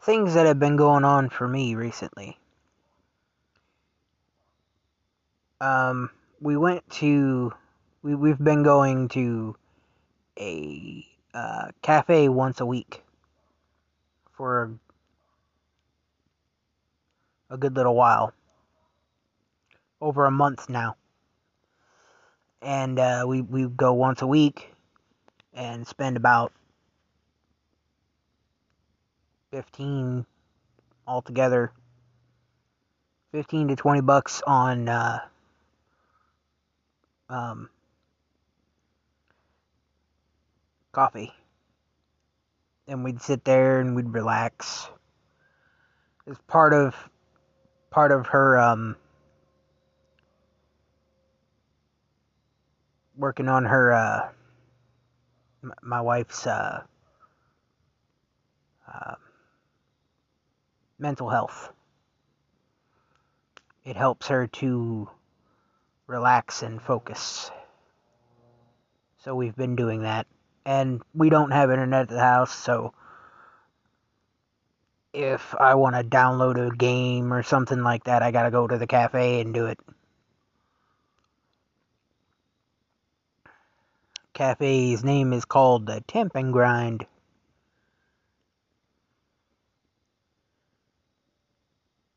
[0.02, 2.38] things that have been going on for me recently.
[5.60, 7.52] Um, we went to,
[8.02, 9.56] we, we've been going to
[10.38, 13.02] a uh, cafe once a week
[14.32, 14.78] for
[17.50, 18.32] a good little while.
[20.00, 20.96] Over a month now.
[22.60, 24.72] And uh, we, we go once a week
[25.54, 26.52] and spend about
[29.52, 30.26] 15
[31.06, 31.72] altogether
[33.32, 35.20] 15 to 20 bucks on uh,
[37.28, 37.68] um,
[40.92, 41.32] coffee
[42.88, 44.88] and we'd sit there and we'd relax
[46.26, 46.94] it's part of
[47.90, 48.96] part of her um,
[53.16, 54.28] working on her uh,
[55.62, 56.82] m- my wife's uh,
[58.92, 59.14] uh,
[60.98, 61.72] mental health.
[63.84, 65.08] It helps her to
[66.06, 67.50] relax and focus.
[69.18, 70.26] So we've been doing that.
[70.64, 72.92] And we don't have internet at the house, so
[75.12, 78.76] if I want to download a game or something like that, I gotta go to
[78.76, 79.78] the cafe and do it.
[84.34, 87.06] Cafe's name is called the Tamp and Grind.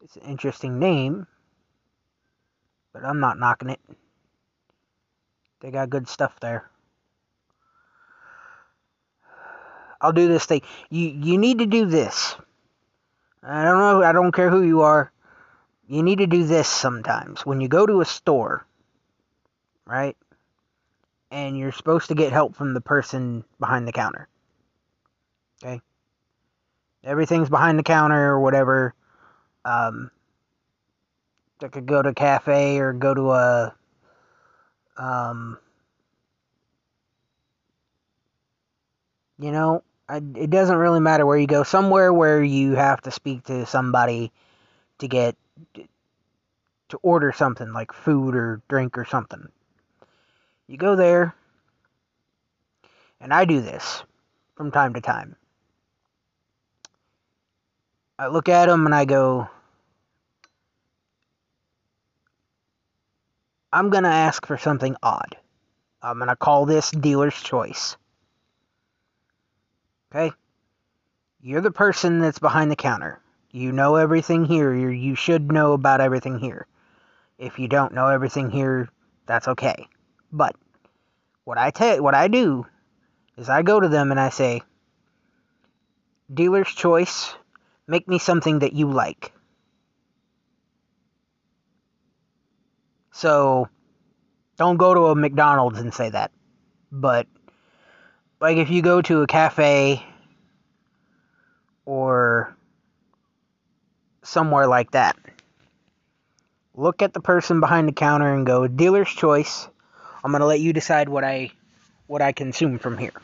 [0.01, 1.27] It's an interesting name,
[2.99, 3.79] but I'm not knocking it.
[5.61, 6.69] They got good stuff there.
[10.01, 10.61] I'll do this thing.
[10.89, 12.35] You you need to do this.
[13.43, 14.03] I don't know.
[14.03, 15.11] I don't care who you are.
[15.87, 17.45] You need to do this sometimes.
[17.45, 18.65] When you go to a store,
[19.85, 20.15] right?
[21.31, 24.27] And you're supposed to get help from the person behind the counter.
[25.61, 25.81] Okay?
[27.03, 28.93] Everything's behind the counter or whatever.
[29.65, 30.11] Um,
[31.61, 33.75] I could go to a cafe or go to a
[34.97, 35.57] um,
[39.39, 41.63] you know, I, it doesn't really matter where you go.
[41.63, 44.31] Somewhere where you have to speak to somebody
[44.99, 45.35] to get
[46.89, 49.47] to order something like food or drink or something.
[50.67, 51.33] You go there,
[53.21, 54.03] and I do this
[54.55, 55.35] from time to time.
[58.17, 59.47] I look at them and I go,
[63.71, 65.37] I'm going to ask for something odd.
[66.01, 67.97] I'm going to call this dealer's choice.
[70.11, 70.33] Okay?
[71.41, 73.21] You're the person that's behind the counter.
[73.51, 74.73] You know everything here.
[74.73, 76.67] you you should know about everything here.
[77.37, 78.89] If you don't know everything here,
[79.25, 79.87] that's okay.
[80.31, 80.55] But
[81.45, 82.67] what I tell what I do
[83.37, 84.61] is I go to them and I say,
[86.31, 87.33] "Dealer's choice,
[87.87, 89.33] make me something that you like."
[93.19, 93.67] So
[94.57, 96.31] don't go to a McDonald's and say that.
[96.89, 97.27] But
[98.39, 100.01] like if you go to a cafe
[101.83, 102.55] or
[104.23, 105.17] somewhere like that,
[106.73, 109.67] look at the person behind the counter and go, dealer's choice.
[110.23, 111.51] I'm going to let you decide what I
[112.07, 113.21] what I consume from here.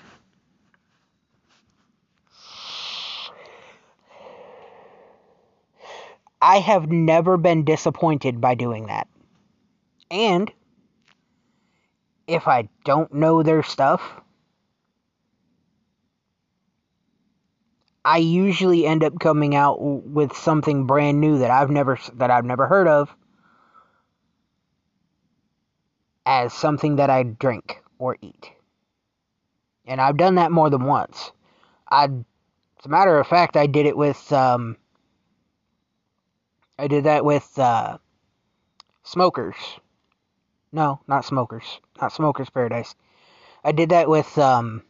[6.41, 9.07] I have never been disappointed by doing that.
[10.11, 10.51] And
[12.27, 14.01] if I don't know their stuff,
[18.03, 22.45] I usually end up coming out with something brand new that I've never that I've
[22.45, 23.15] never heard of
[26.25, 28.51] as something that I drink or eat.
[29.87, 31.31] And I've done that more than once.
[31.89, 34.77] I as a matter of fact, I did it with um
[36.77, 37.97] I did that with uh
[39.03, 39.55] Smokers.
[40.75, 41.79] No, not Smokers.
[42.01, 42.95] Not Smokers Paradise.
[43.63, 44.83] I did that with um,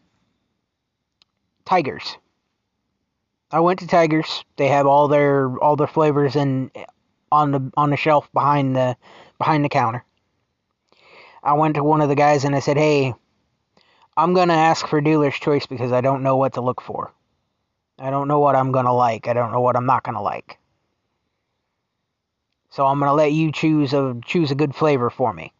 [1.63, 2.17] Tigers.
[3.51, 4.43] I went to Tigers.
[4.57, 6.71] They have all their all their flavors in
[7.31, 8.97] on the on the shelf behind the
[9.37, 10.03] behind the counter.
[11.43, 13.13] I went to one of the guys and I said, "Hey,
[14.17, 17.13] I'm going to ask for dealer's choice because I don't know what to look for.
[17.99, 19.27] I don't know what I'm going to like.
[19.27, 20.57] I don't know what I'm not going to like.
[22.71, 25.53] So I'm going to let you choose a choose a good flavor for me."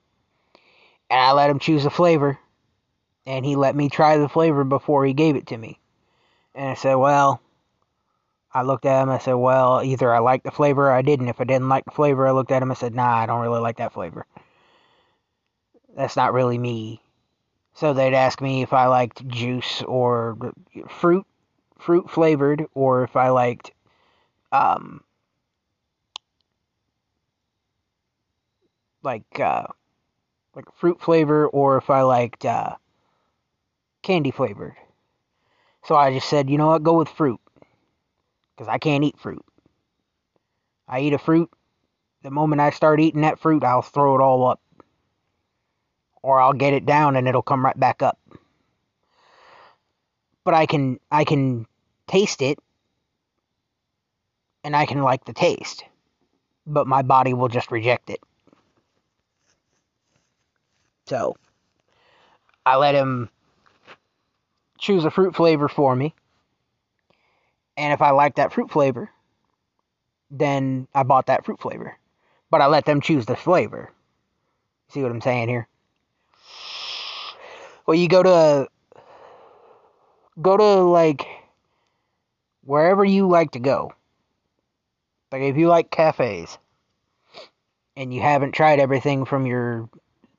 [1.09, 2.39] And I let him choose a flavor,
[3.25, 5.79] and he let me try the flavor before he gave it to me.
[6.53, 7.41] And I said, "Well,
[8.55, 9.09] I looked at him.
[9.09, 11.27] I said, well, either I like the flavor or I didn't.
[11.27, 13.41] If I didn't like the flavor, I looked at him and said, nah, I don't
[13.41, 14.25] really like that flavor.
[15.93, 17.01] That's not really me.
[17.73, 20.37] So they'd ask me if I liked juice or
[20.87, 21.25] fruit,
[21.77, 23.71] fruit flavored, or if I liked,
[24.53, 25.03] um,
[29.03, 29.65] like, uh,
[30.55, 32.75] like fruit flavor, or if I liked, uh,
[34.01, 34.75] candy flavored.
[35.83, 37.39] So I just said, you know what, go with fruit
[38.55, 39.43] because I can't eat fruit.
[40.87, 41.49] I eat a fruit,
[42.25, 44.59] the moment I start eating that fruit, I'll throw it all up.
[46.23, 48.19] Or I'll get it down and it'll come right back up.
[50.43, 51.67] But I can I can
[52.07, 52.57] taste it
[54.63, 55.85] and I can like the taste.
[56.65, 58.19] But my body will just reject it.
[61.05, 61.35] So
[62.65, 63.29] I let him
[64.79, 66.13] choose a fruit flavor for me
[67.77, 69.09] and if I liked that fruit flavor,
[70.31, 71.97] then I bought that fruit flavor.
[72.49, 73.91] But I let them choose the flavor.
[74.89, 75.67] See what I'm saying here?
[77.85, 78.67] Well, you go to
[80.41, 81.25] go to like
[82.63, 83.93] wherever you like to go.
[85.31, 86.57] Like if you like cafes
[87.97, 89.89] and you haven't tried everything from your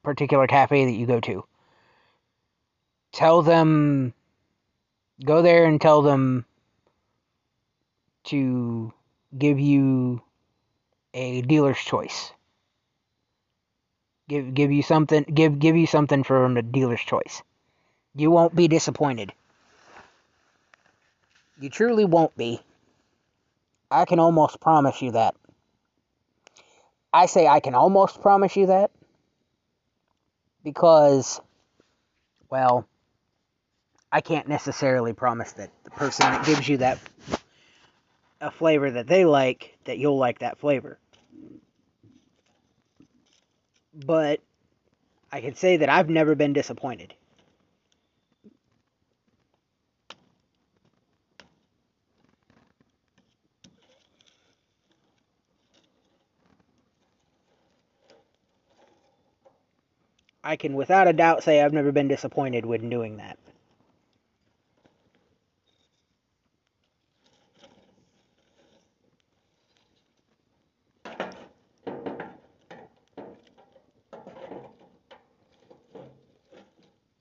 [0.06, 1.44] particular cafe that you go to,
[3.10, 4.14] tell them
[5.24, 6.44] go there and tell them
[8.22, 8.92] to
[9.36, 10.22] give you
[11.12, 12.30] a dealer's choice.
[14.28, 17.42] Give give you something give give you something from a dealer's choice.
[18.14, 19.32] You won't be disappointed.
[21.60, 22.60] You truly won't be.
[23.90, 25.34] I can almost promise you that.
[27.12, 28.92] I say I can almost promise you that
[30.66, 31.40] because
[32.50, 32.88] well,
[34.10, 36.98] I can't necessarily promise that the person that gives you that
[38.40, 40.98] a flavor that they like, that you'll like that flavor.
[43.94, 44.40] But
[45.30, 47.14] I can say that I've never been disappointed.
[60.46, 63.36] I can without a doubt say I've never been disappointed when doing that.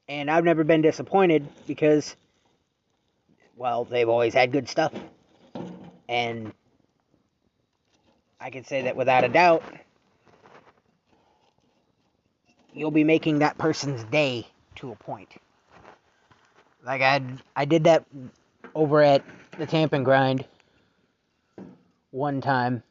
[0.07, 2.15] and I've never been disappointed because,
[3.55, 4.93] well, they've always had good stuff.
[6.07, 6.53] And
[8.39, 9.63] I can say that without a doubt,
[12.75, 14.45] you'll be making that person's day
[14.75, 15.29] to a point.
[16.85, 17.21] Like I,
[17.55, 18.05] I did that
[18.75, 19.23] over at
[19.57, 20.45] the Tamp and Grind
[22.11, 22.83] one time,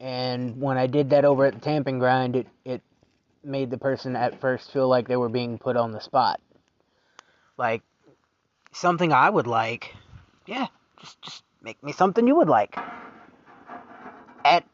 [0.00, 2.82] and when I did that over at the Tamp and Grind, it it
[3.42, 6.40] made the person at first feel like they were being put on the spot.
[7.56, 7.82] Like
[8.72, 9.94] something I would like.
[10.46, 10.66] Yeah,
[11.00, 12.76] just just make me something you would like.
[14.44, 14.64] At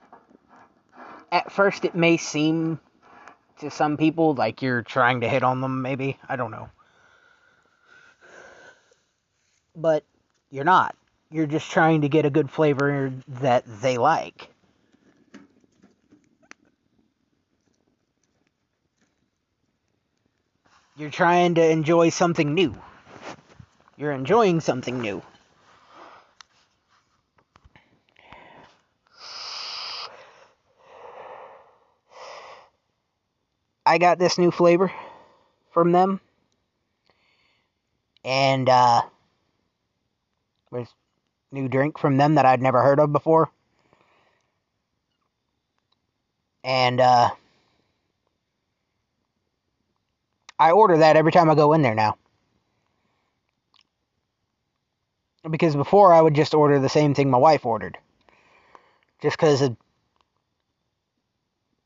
[1.30, 2.80] at first it may seem
[3.62, 6.18] to some people like you're trying to hit on them maybe.
[6.28, 6.68] I don't know.
[9.74, 10.04] But
[10.50, 10.94] you're not.
[11.30, 14.48] You're just trying to get a good flavor that they like.
[20.96, 22.74] You're trying to enjoy something new.
[23.96, 25.22] You're enjoying something new.
[33.92, 34.90] I got this new flavor
[35.70, 36.18] from them.
[38.24, 39.02] And uh
[40.70, 40.88] with
[41.50, 43.50] new drink from them that I'd never heard of before.
[46.64, 47.32] And uh
[50.58, 52.16] I order that every time I go in there now.
[55.50, 57.98] Because before I would just order the same thing my wife ordered.
[59.20, 59.76] Just because it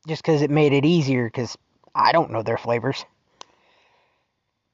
[0.07, 1.57] just because it made it easier because
[1.97, 3.03] I don't know their flavors.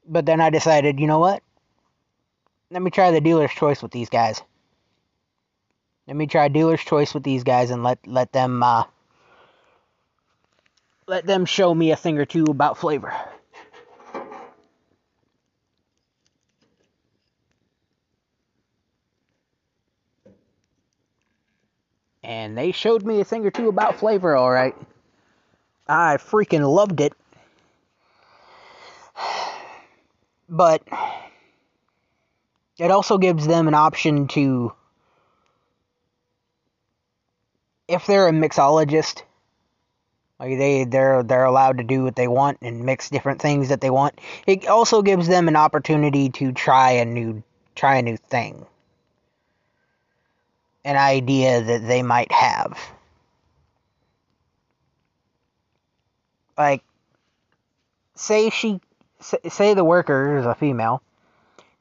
[0.06, 1.42] But then I decided, you know what?
[2.70, 4.42] Let me try the dealer's choice with these guys.
[6.06, 8.84] Let me try dealer's choice with these guys and let let them uh,
[11.08, 13.14] let them show me a thing or two about flavor.
[22.22, 24.76] And they showed me a thing or two about flavor, all right.
[25.88, 27.14] I freaking loved it.
[30.50, 30.84] But
[32.78, 34.74] it also gives them an option to
[37.88, 39.24] if they're a mixologist
[40.40, 43.82] like they they're they're allowed to do what they want and mix different things that
[43.82, 44.20] they want.
[44.46, 47.44] It also gives them an opportunity to try a new
[47.76, 48.66] try a new thing.
[50.84, 52.78] An idea that they might have
[56.58, 56.84] like
[58.16, 58.80] say she
[59.22, 61.02] say the worker is a female.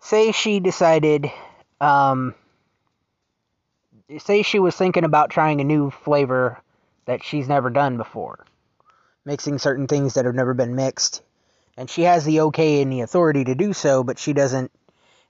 [0.00, 1.30] Say she decided
[1.80, 2.34] um
[4.18, 6.60] say she was thinking about trying a new flavor
[7.06, 8.44] that she's never done before,
[9.24, 11.22] mixing certain things that have never been mixed,
[11.76, 14.70] and she has the okay and the authority to do so, but she doesn't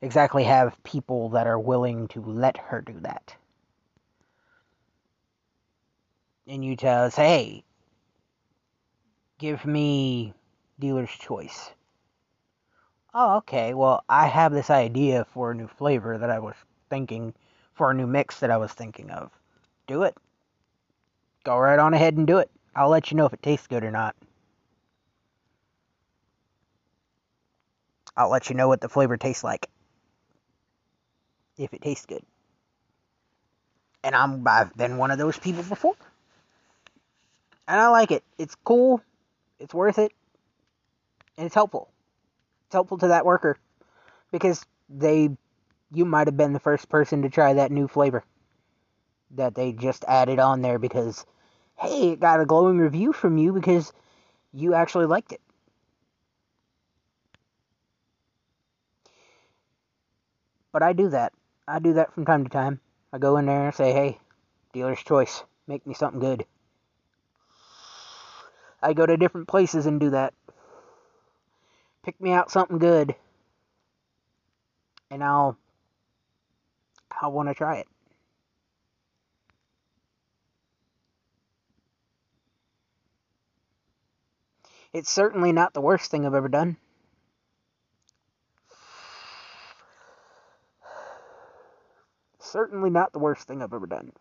[0.01, 3.35] exactly have people that are willing to let her do that.
[6.47, 7.63] And you tell us, hey,
[9.43, 10.33] give me
[10.79, 11.73] dealer's choice.
[13.13, 13.75] Oh, okay.
[13.75, 16.55] Well, I have this idea for a new flavor that I was
[16.89, 17.35] thinking
[17.75, 19.33] for a new mix that I was thinking of.
[19.89, 20.17] Do it.
[21.43, 22.53] Go right on ahead and do it.
[22.77, 24.15] I'll let you know if it tastes good or not.
[28.17, 29.69] I'll let you know what the flavor tastes like.
[31.59, 32.23] If it tastes good.
[34.05, 35.97] And I'm I've been one of those people before.
[37.67, 38.23] And I like it.
[38.39, 39.03] It's cool.
[39.63, 40.13] It's worth it.
[41.39, 41.89] And it's helpful.
[42.67, 43.57] It's helpful to that worker
[44.33, 45.31] because they
[45.95, 48.25] you might have been the first person to try that new flavor
[49.33, 51.25] that they just added on there because,
[51.77, 53.93] hey, it got a glowing review from you because
[54.53, 55.41] you actually liked it.
[60.73, 61.33] But I do that.
[61.69, 62.81] I do that from time to time.
[63.13, 64.19] I go in there and say, hey,
[64.73, 66.47] dealer's choice, make me something good.
[68.83, 70.35] I go to different places and do that.
[72.03, 73.15] Pick me out something good.
[75.11, 75.57] And I'll
[77.21, 77.87] I want to try it.
[84.93, 86.77] It's certainly not the worst thing I've ever done.
[92.41, 94.13] Certainly not the worst thing I've ever done.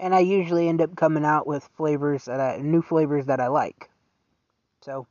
[0.00, 3.48] And I usually end up coming out with flavors that I, new flavors that I
[3.48, 3.90] like.
[4.82, 5.06] So,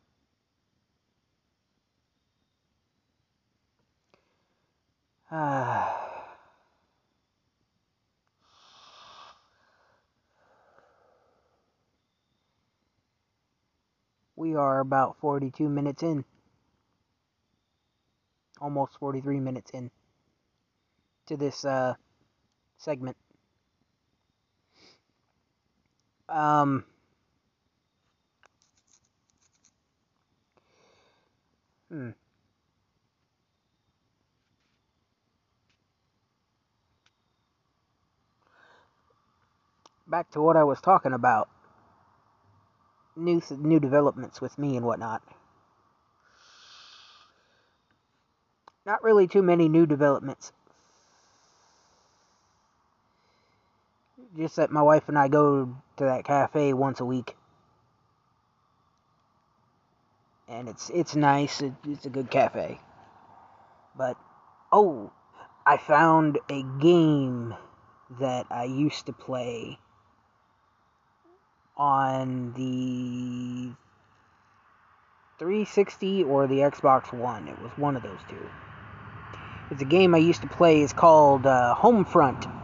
[5.32, 6.26] Ah.
[14.36, 16.26] we are about 42 minutes in.
[18.60, 19.92] Almost 43 minutes in
[21.28, 21.94] to this uh,
[22.78, 23.18] segment.
[26.30, 26.86] Um,
[31.90, 32.12] hmm.
[40.10, 41.50] back to what I was talking about.
[43.16, 45.22] New new developments with me and whatnot.
[48.86, 50.52] Not really too many new developments.
[54.38, 57.36] Just that my wife and I go to that cafe once a week.
[60.48, 61.62] And it's it's nice.
[61.62, 62.80] it's a good cafe.
[63.98, 64.18] But
[64.72, 65.12] oh,
[65.66, 67.56] I found a game
[68.20, 69.80] that I used to play
[71.78, 73.74] on the
[75.40, 77.48] 360 or the Xbox One.
[77.48, 78.50] It was one of those two.
[79.72, 80.82] It's a game I used to play.
[80.82, 82.59] It's called uh, Homefront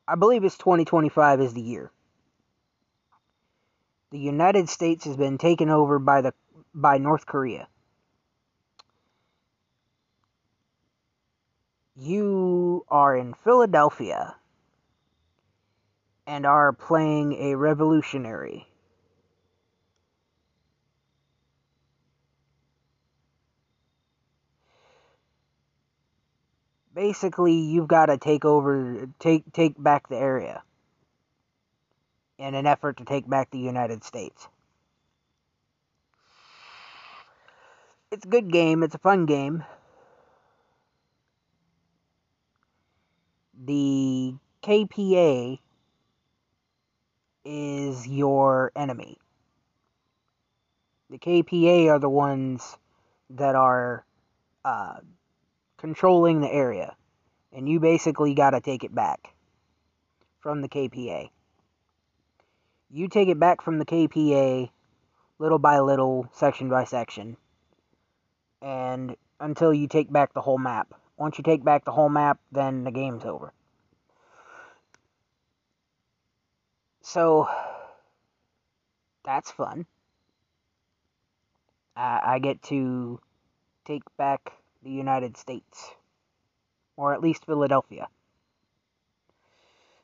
[0.08, 1.92] I believe it's 2025 is the year.
[4.12, 6.34] The United States has been taken over by the
[6.74, 7.68] by North Korea.
[11.96, 14.36] You are in Philadelphia
[16.28, 18.68] and are playing a revolutionary.
[26.94, 30.64] Basically, you've got to take over, take take back the area
[32.42, 34.48] in an effort to take back the United States.
[38.12, 38.82] It's a good game.
[38.82, 39.64] It's a fun game.
[43.64, 44.34] The
[44.64, 45.60] KPA
[47.46, 49.18] is your enemy.
[51.12, 52.78] The KPA are the ones
[53.30, 54.04] that are
[54.66, 54.98] uh,
[55.78, 56.96] controlling the area,
[57.54, 59.36] and you basically got to take it back
[60.40, 61.30] from the KPA.
[62.94, 64.70] You take it back from the KPA
[65.40, 67.38] little by little, section by section,
[68.62, 70.94] and until you take back the whole map.
[71.18, 73.54] Once you take back the whole map, then the game's over.
[77.02, 77.48] So
[79.24, 79.86] that's fun.
[81.96, 83.20] I, I get to
[83.86, 84.52] take back
[84.84, 85.92] the United States,
[86.98, 88.08] or at least Philadelphia.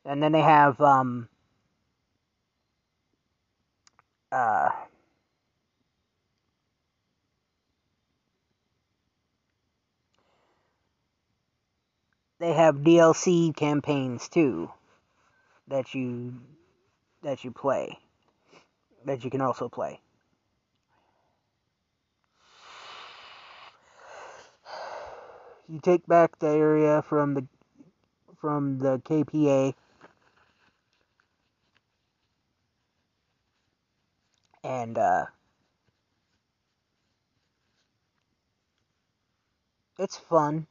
[0.06, 1.28] And then they have um,
[4.32, 4.70] uh,
[12.40, 14.72] they have DLC campaigns too
[15.68, 16.34] that you
[17.24, 17.98] that you play
[19.06, 20.00] that you can also play.
[25.70, 27.48] You take back the area from the
[28.40, 29.74] from the KPA
[34.68, 35.26] and uh,
[39.98, 40.68] it's fun.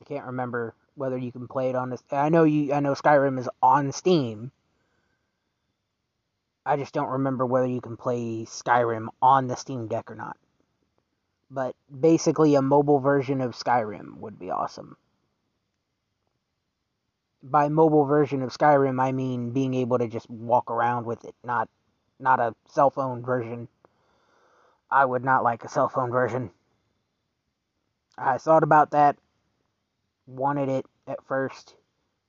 [0.00, 2.02] I can't remember whether you can play it on this.
[2.12, 4.52] I know you I know Skyrim is on Steam
[6.64, 10.36] I just don't remember whether you can play Skyrim on the Steam Deck or not.
[11.50, 14.96] But basically, a mobile version of Skyrim would be awesome.
[17.42, 21.34] By mobile version of Skyrim, I mean being able to just walk around with it,
[21.44, 21.68] not
[22.20, 23.68] not a cell phone version.
[24.88, 26.52] I would not like a cell phone version.
[28.16, 29.16] I thought about that,
[30.26, 31.74] wanted it at first,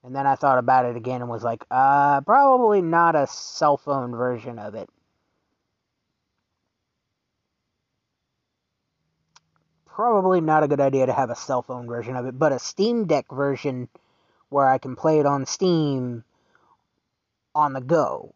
[0.03, 3.77] and then I thought about it again and was like, uh, probably not a cell
[3.77, 4.89] phone version of it.
[9.85, 12.59] Probably not a good idea to have a cell phone version of it, but a
[12.59, 13.87] Steam Deck version
[14.49, 16.23] where I can play it on Steam
[17.55, 18.33] on the go.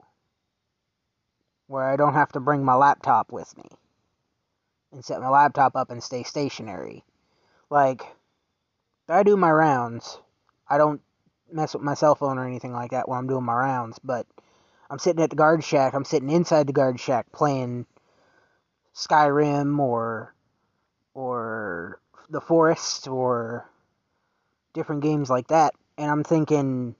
[1.65, 3.69] Where I don't have to bring my laptop with me
[4.93, 7.03] and set my laptop up and stay stationary.
[7.69, 8.03] Like,
[9.09, 10.19] I do my rounds.
[10.69, 11.01] I don't
[11.51, 14.25] mess with my cell phone or anything like that when I'm doing my rounds, but
[14.89, 17.85] I'm sitting at the guard shack, I'm sitting inside the guard shack playing
[18.95, 20.33] Skyrim or
[21.13, 23.69] or The Forest or
[24.73, 25.73] different games like that.
[25.97, 26.95] And I'm thinking,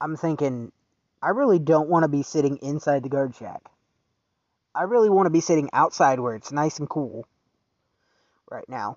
[0.00, 0.72] I'm thinking,
[1.22, 3.62] I really don't want to be sitting inside the guard shack.
[4.74, 7.26] I really want to be sitting outside where it's nice and cool
[8.50, 8.96] right now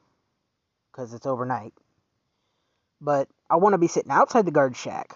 [0.91, 1.73] because it's overnight.
[3.05, 5.15] But I want to be sitting outside the guard shack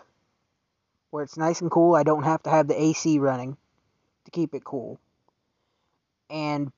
[1.09, 1.95] where it's nice and cool.
[1.95, 3.57] I don't have to have the AC running
[4.25, 4.99] to keep it cool.
[6.29, 6.71] And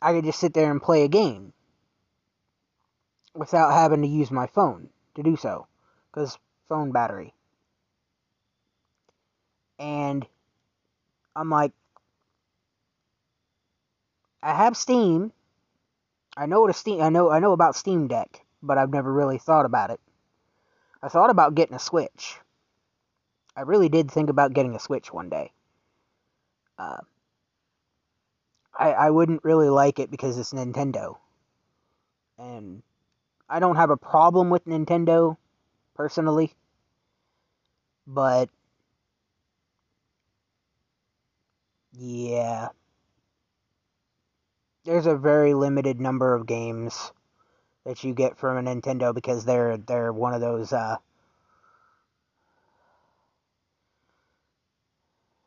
[0.00, 1.52] I could just sit there and play a game
[3.34, 5.66] without having to use my phone to do so
[6.10, 7.34] because phone battery.
[9.78, 10.26] And
[11.36, 11.72] I'm like,
[14.42, 15.30] I have Steam.
[16.38, 19.12] I know what a Steam I know I know about Steam Deck, but I've never
[19.12, 20.00] really thought about it.
[21.02, 22.38] I thought about getting a Switch.
[23.56, 25.52] I really did think about getting a Switch one day.
[26.78, 26.98] Uh,
[28.78, 31.16] I I wouldn't really like it because it's Nintendo,
[32.38, 32.82] and
[33.48, 35.36] I don't have a problem with Nintendo
[35.94, 36.54] personally,
[38.06, 38.48] but
[41.92, 42.68] yeah,
[44.84, 47.12] there's a very limited number of games
[47.84, 50.96] that you get from a Nintendo because they're they're one of those uh,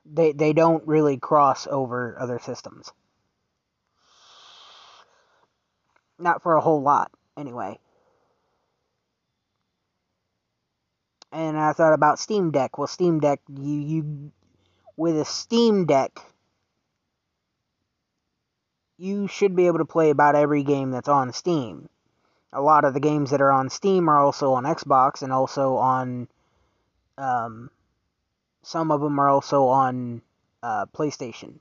[0.05, 2.91] they they don't really cross over other systems.
[6.17, 7.79] Not for a whole lot, anyway.
[11.31, 12.77] And I thought about Steam Deck.
[12.77, 14.31] Well, Steam Deck, you you
[14.95, 16.19] with a Steam Deck,
[18.97, 21.89] you should be able to play about every game that's on Steam.
[22.55, 25.75] A lot of the games that are on Steam are also on Xbox and also
[25.75, 26.27] on.
[27.17, 27.69] Um,
[28.63, 30.21] some of them are also on
[30.63, 31.59] uh, PlayStation.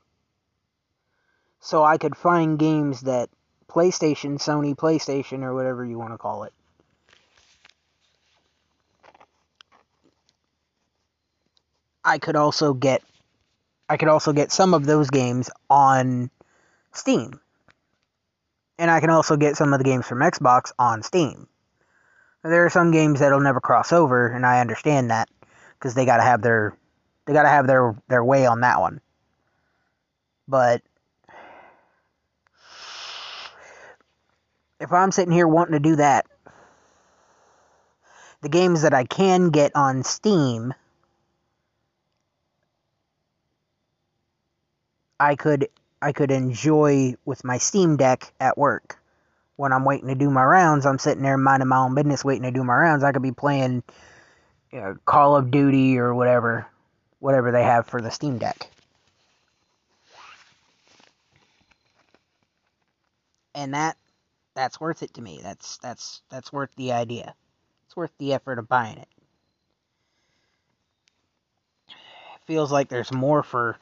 [1.59, 3.29] So I could find games that
[3.67, 6.53] PlayStation, Sony PlayStation, or whatever you want to call it.
[12.03, 13.03] I could also get
[13.89, 16.31] I could also get some of those games on
[16.93, 17.39] Steam.
[18.77, 21.47] And I can also get some of the games from Xbox on Steam.
[22.43, 25.29] There are some games that'll never cross over, and I understand that
[25.79, 26.77] because they got to have their
[27.25, 29.01] they got to have their their way on that one.
[30.47, 30.83] But
[34.79, 36.27] if I'm sitting here wanting to do that,
[38.41, 40.73] the games that I can get on Steam,
[45.19, 45.69] I could
[46.01, 48.99] I could enjoy with my Steam Deck at work.
[49.55, 52.43] When I'm waiting to do my rounds, I'm sitting there minding my own business, waiting
[52.43, 53.03] to do my rounds.
[53.03, 53.83] I could be playing
[54.71, 56.67] you know, Call of Duty or whatever,
[57.19, 58.69] whatever they have for the Steam Deck.
[63.53, 63.95] And that
[64.53, 65.39] that's worth it to me.
[65.41, 67.33] That's that's that's worth the idea.
[67.85, 69.07] It's worth the effort of buying it.
[71.89, 73.77] it feels like there's more for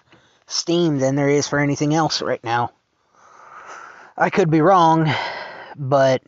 [0.54, 2.72] Steam than there is for anything else right now.
[4.16, 5.12] I could be wrong,
[5.76, 6.22] but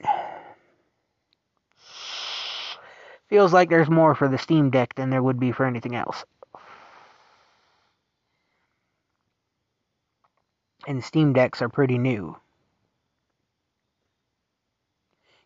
[3.30, 6.26] feels like there's more for the Steam Deck than there would be for anything else.
[10.88, 12.36] And Steam Decks are pretty new.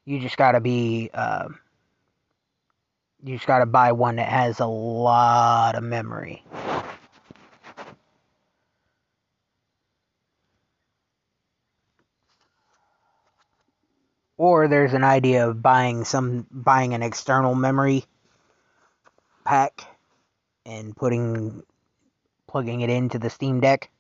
[0.06, 1.50] You just gotta be, uh,
[3.24, 6.44] you just gotta buy one that has a lot of memory.
[14.40, 18.06] Or there's an idea of buying some buying an external memory
[19.44, 19.84] pack
[20.66, 21.62] and putting
[22.48, 23.92] plugging it into the Steam Deck.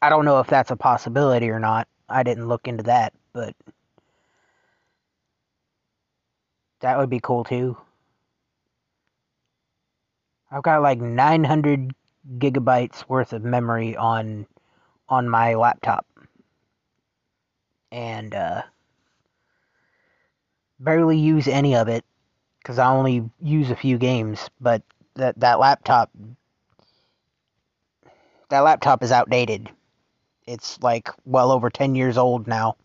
[0.00, 1.88] I don't know if that's a possibility or not.
[2.08, 3.56] I didn't look into that, but
[6.80, 7.76] that would be cool too.
[10.52, 11.94] I've got like 900
[12.38, 14.46] gigabytes worth of memory on
[15.08, 16.06] on my laptop.
[17.90, 18.62] And uh
[20.80, 22.04] barely use any of it
[22.58, 24.48] because I only use a few games.
[24.60, 24.82] But
[25.14, 26.10] that that laptop,
[28.50, 29.70] that laptop is outdated.
[30.46, 32.76] It's like well over ten years old now.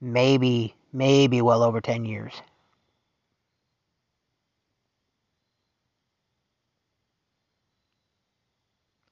[0.00, 2.32] Maybe, maybe well over 10 years.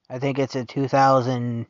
[0.08, 1.68] I think it's a 2008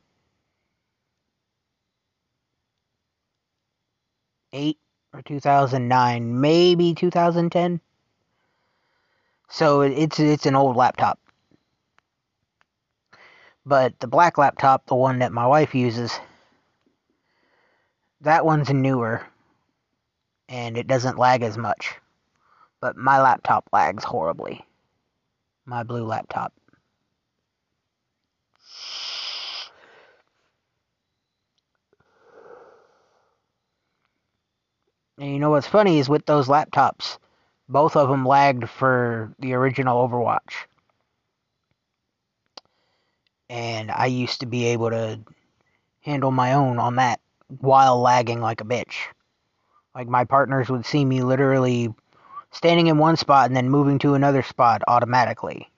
[5.14, 7.80] or 2009, maybe 2010.
[9.48, 11.18] So it's it's an old laptop.
[13.64, 16.20] But the black laptop, the one that my wife uses,
[18.20, 19.26] that one's newer
[20.48, 21.94] and it doesn't lag as much.
[22.80, 24.64] But my laptop lags horribly.
[25.64, 26.52] My blue laptop.
[35.18, 37.18] And you know what's funny is with those laptops,
[37.68, 40.66] both of them lagged for the original Overwatch.
[43.48, 45.20] And I used to be able to
[46.00, 48.94] handle my own on that while lagging like a bitch.
[49.94, 51.94] Like my partners would see me literally
[52.52, 55.70] standing in one spot and then moving to another spot automatically.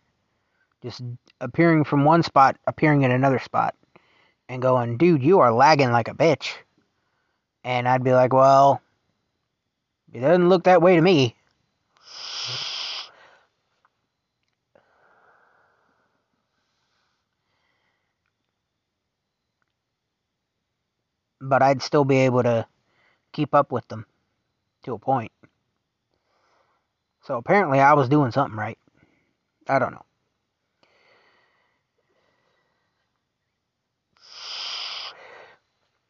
[0.82, 1.03] Just
[1.41, 3.74] appearing from one spot, appearing in another spot.
[4.49, 6.55] And going, dude, you are lagging like a bitch.
[7.64, 8.80] And I'd be like, well,
[10.12, 11.36] it doesn't look that way to me.
[21.40, 22.66] But I'd still be able to
[23.32, 24.06] keep up with them
[24.84, 25.32] to a point.
[27.24, 28.78] So apparently I was doing something right.
[29.68, 30.04] I don't know.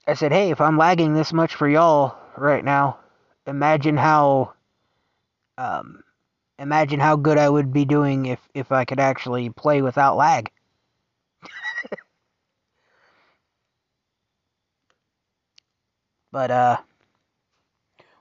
[0.06, 2.98] I said, hey, if I'm lagging this much for y'all right now,
[3.48, 4.52] imagine how
[5.56, 6.04] um,
[6.58, 10.50] imagine how good I would be doing if if I could actually play without lag.
[16.32, 16.76] but uh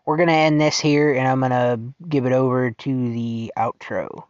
[0.08, 3.52] we're going to end this here and I'm going to give it over to the
[3.58, 4.24] outro.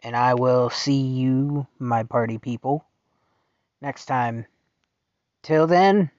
[0.00, 2.84] And I will see you, my party people,
[3.80, 4.44] next time.
[5.44, 6.10] Till then,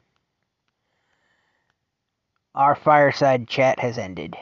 [2.55, 4.35] our fireside chat has ended.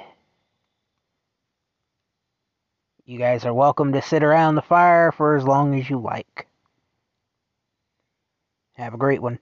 [3.05, 6.47] You guys are welcome to sit around the fire for as long as you like.
[8.73, 9.39] Have a great one.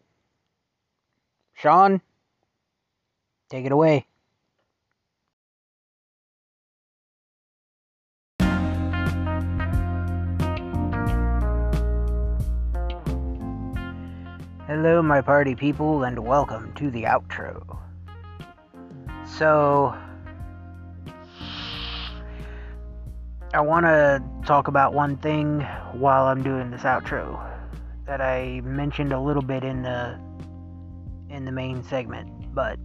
[1.53, 2.01] Sean,
[3.49, 4.05] take it away.
[14.67, 17.84] Hello, my party people, and welcome to the outro.
[19.37, 19.93] So,
[23.53, 25.59] I want to talk about one thing
[25.91, 27.45] while I'm doing this outro
[28.07, 30.17] that I mentioned a little bit in the
[31.29, 32.79] in the main segment, but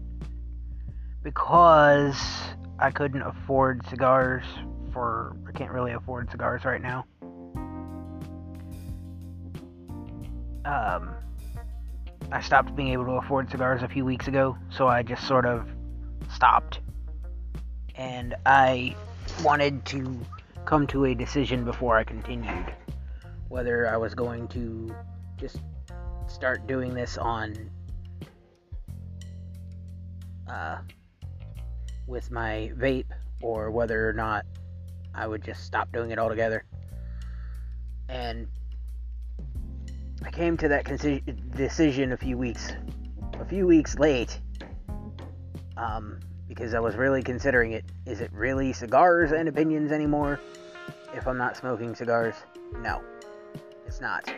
[1.22, 2.20] because
[2.80, 4.44] I couldn't afford cigars
[4.92, 7.04] for I can't really afford cigars right now.
[10.64, 11.14] Um,
[12.32, 15.46] I stopped being able to afford cigars a few weeks ago, so I just sort
[15.46, 15.68] of
[16.34, 16.80] stopped.
[17.94, 18.94] And I
[19.42, 20.18] wanted to
[20.64, 22.72] come to a decision before I continued
[23.48, 24.94] whether I was going to
[25.36, 25.58] just
[26.28, 27.70] start doing this on
[30.48, 30.78] uh,
[32.06, 33.10] with my vape
[33.42, 34.46] or whether or not
[35.14, 36.64] I would just stop doing it altogether.
[38.08, 38.46] And
[40.24, 40.84] I came to that
[41.56, 42.72] decision a few weeks,
[43.40, 44.38] a few weeks late,
[45.80, 47.84] um, because I was really considering it.
[48.06, 50.38] Is it really cigars and opinions anymore?
[51.14, 52.34] If I'm not smoking cigars,
[52.78, 53.02] no,
[53.86, 54.32] it's not.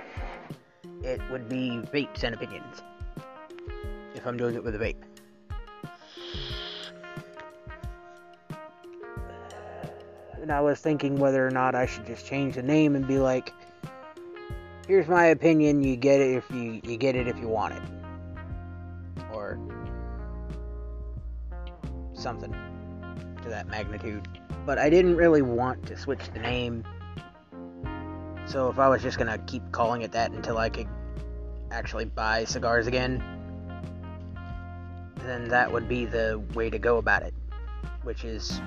[1.03, 2.83] It would be vapes and opinions
[4.15, 5.03] if I'm doing it with a vape.
[10.41, 13.19] And I was thinking whether or not I should just change the name and be
[13.19, 13.53] like,
[14.87, 18.02] here's my opinion, you get it if you you get it if you want it.
[22.23, 22.53] Something
[23.43, 24.27] to that magnitude.
[24.65, 26.85] But I didn't really want to switch the name.
[28.47, 30.89] So if I was just gonna keep calling it that until I could
[31.71, 33.23] actually buy cigars again,
[35.17, 37.35] then that would be the way to go about it.
[38.03, 38.61] Which is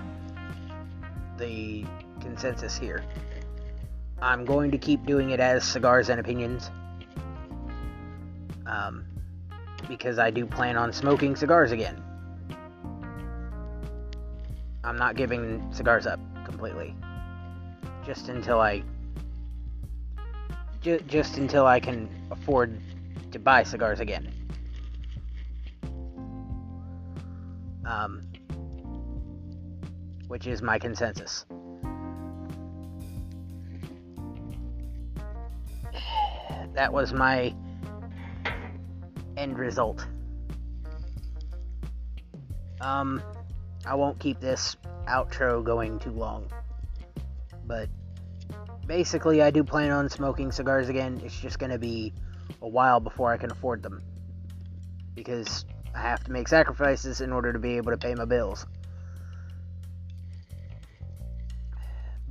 [1.37, 1.85] the
[2.21, 3.03] consensus here.
[4.21, 6.71] I'm going to keep doing it as Cigars and Opinions.
[8.65, 9.05] Um,
[9.87, 12.01] because I do plan on smoking cigars again.
[14.85, 16.95] I'm not giving cigars up completely.
[18.05, 18.83] Just until I.
[20.81, 22.79] Ju- just until I can afford
[23.31, 24.31] to buy cigars again.
[27.83, 28.21] Um,
[30.27, 31.45] which is my consensus.
[36.75, 37.55] that was my
[39.37, 40.05] end result.
[42.81, 43.23] Um,
[43.85, 44.75] I won't keep this
[45.07, 46.49] outro going too long,
[47.65, 47.89] but
[48.87, 51.21] basically, I do plan on smoking cigars again.
[51.23, 52.13] It's just going to be
[52.61, 54.01] a while before I can afford them.
[55.13, 58.65] Because I have to make sacrifices in order to be able to pay my bills.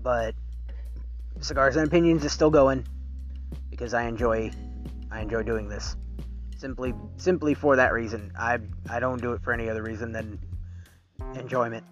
[0.02, 0.34] But
[1.40, 2.86] Cigars and Opinions is still going
[3.70, 4.50] because I enjoy
[5.10, 5.96] I enjoy doing this.
[6.58, 8.32] Simply simply for that reason.
[8.38, 10.38] I I don't do it for any other reason than
[11.36, 11.84] enjoyment.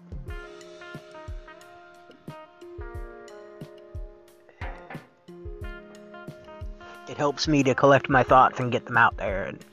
[7.09, 9.63] It helps me to collect my thoughts and get them out there and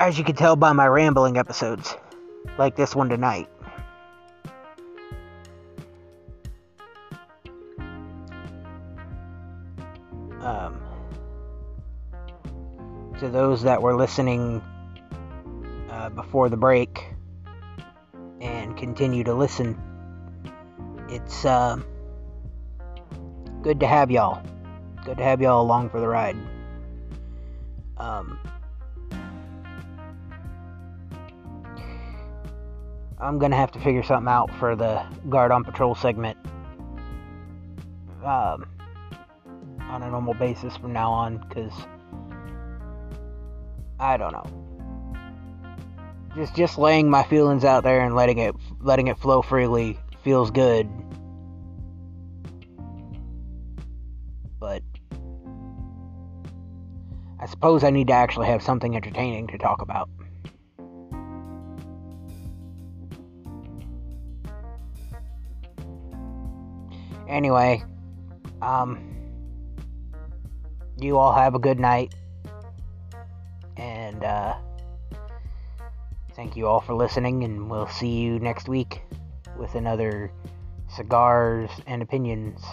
[0.00, 1.94] as you can tell by my rambling episodes,
[2.56, 3.48] like this one tonight.
[10.40, 10.80] Um,
[13.18, 14.62] to those that were listening
[16.14, 17.14] before the break
[18.40, 19.78] and continue to listen,
[21.08, 21.78] it's uh,
[23.62, 24.42] good to have y'all.
[25.04, 26.36] Good to have y'all along for the ride.
[27.96, 28.38] Um,
[33.18, 36.38] I'm gonna have to figure something out for the guard on patrol segment
[38.24, 38.66] um,
[39.80, 41.72] on a normal basis from now on, because
[43.98, 44.69] I don't know.
[46.34, 50.50] Just just laying my feelings out there and letting it letting it flow freely feels
[50.50, 50.88] good.
[54.60, 54.82] But
[57.40, 60.08] I suppose I need to actually have something entertaining to talk about.
[67.28, 67.82] Anyway,
[68.60, 68.98] um,
[70.98, 72.12] you all have a good night.
[73.76, 74.56] And, uh,
[76.40, 79.02] thank you all for listening, and we'll see you next week
[79.58, 80.32] with another
[80.88, 82.64] Cigars and Opinions.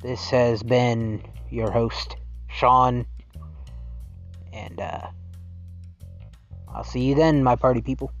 [0.00, 2.14] This has been your host,
[2.46, 3.04] Sean,
[4.52, 5.08] and, uh,
[6.72, 8.12] I'll see you then, my party people.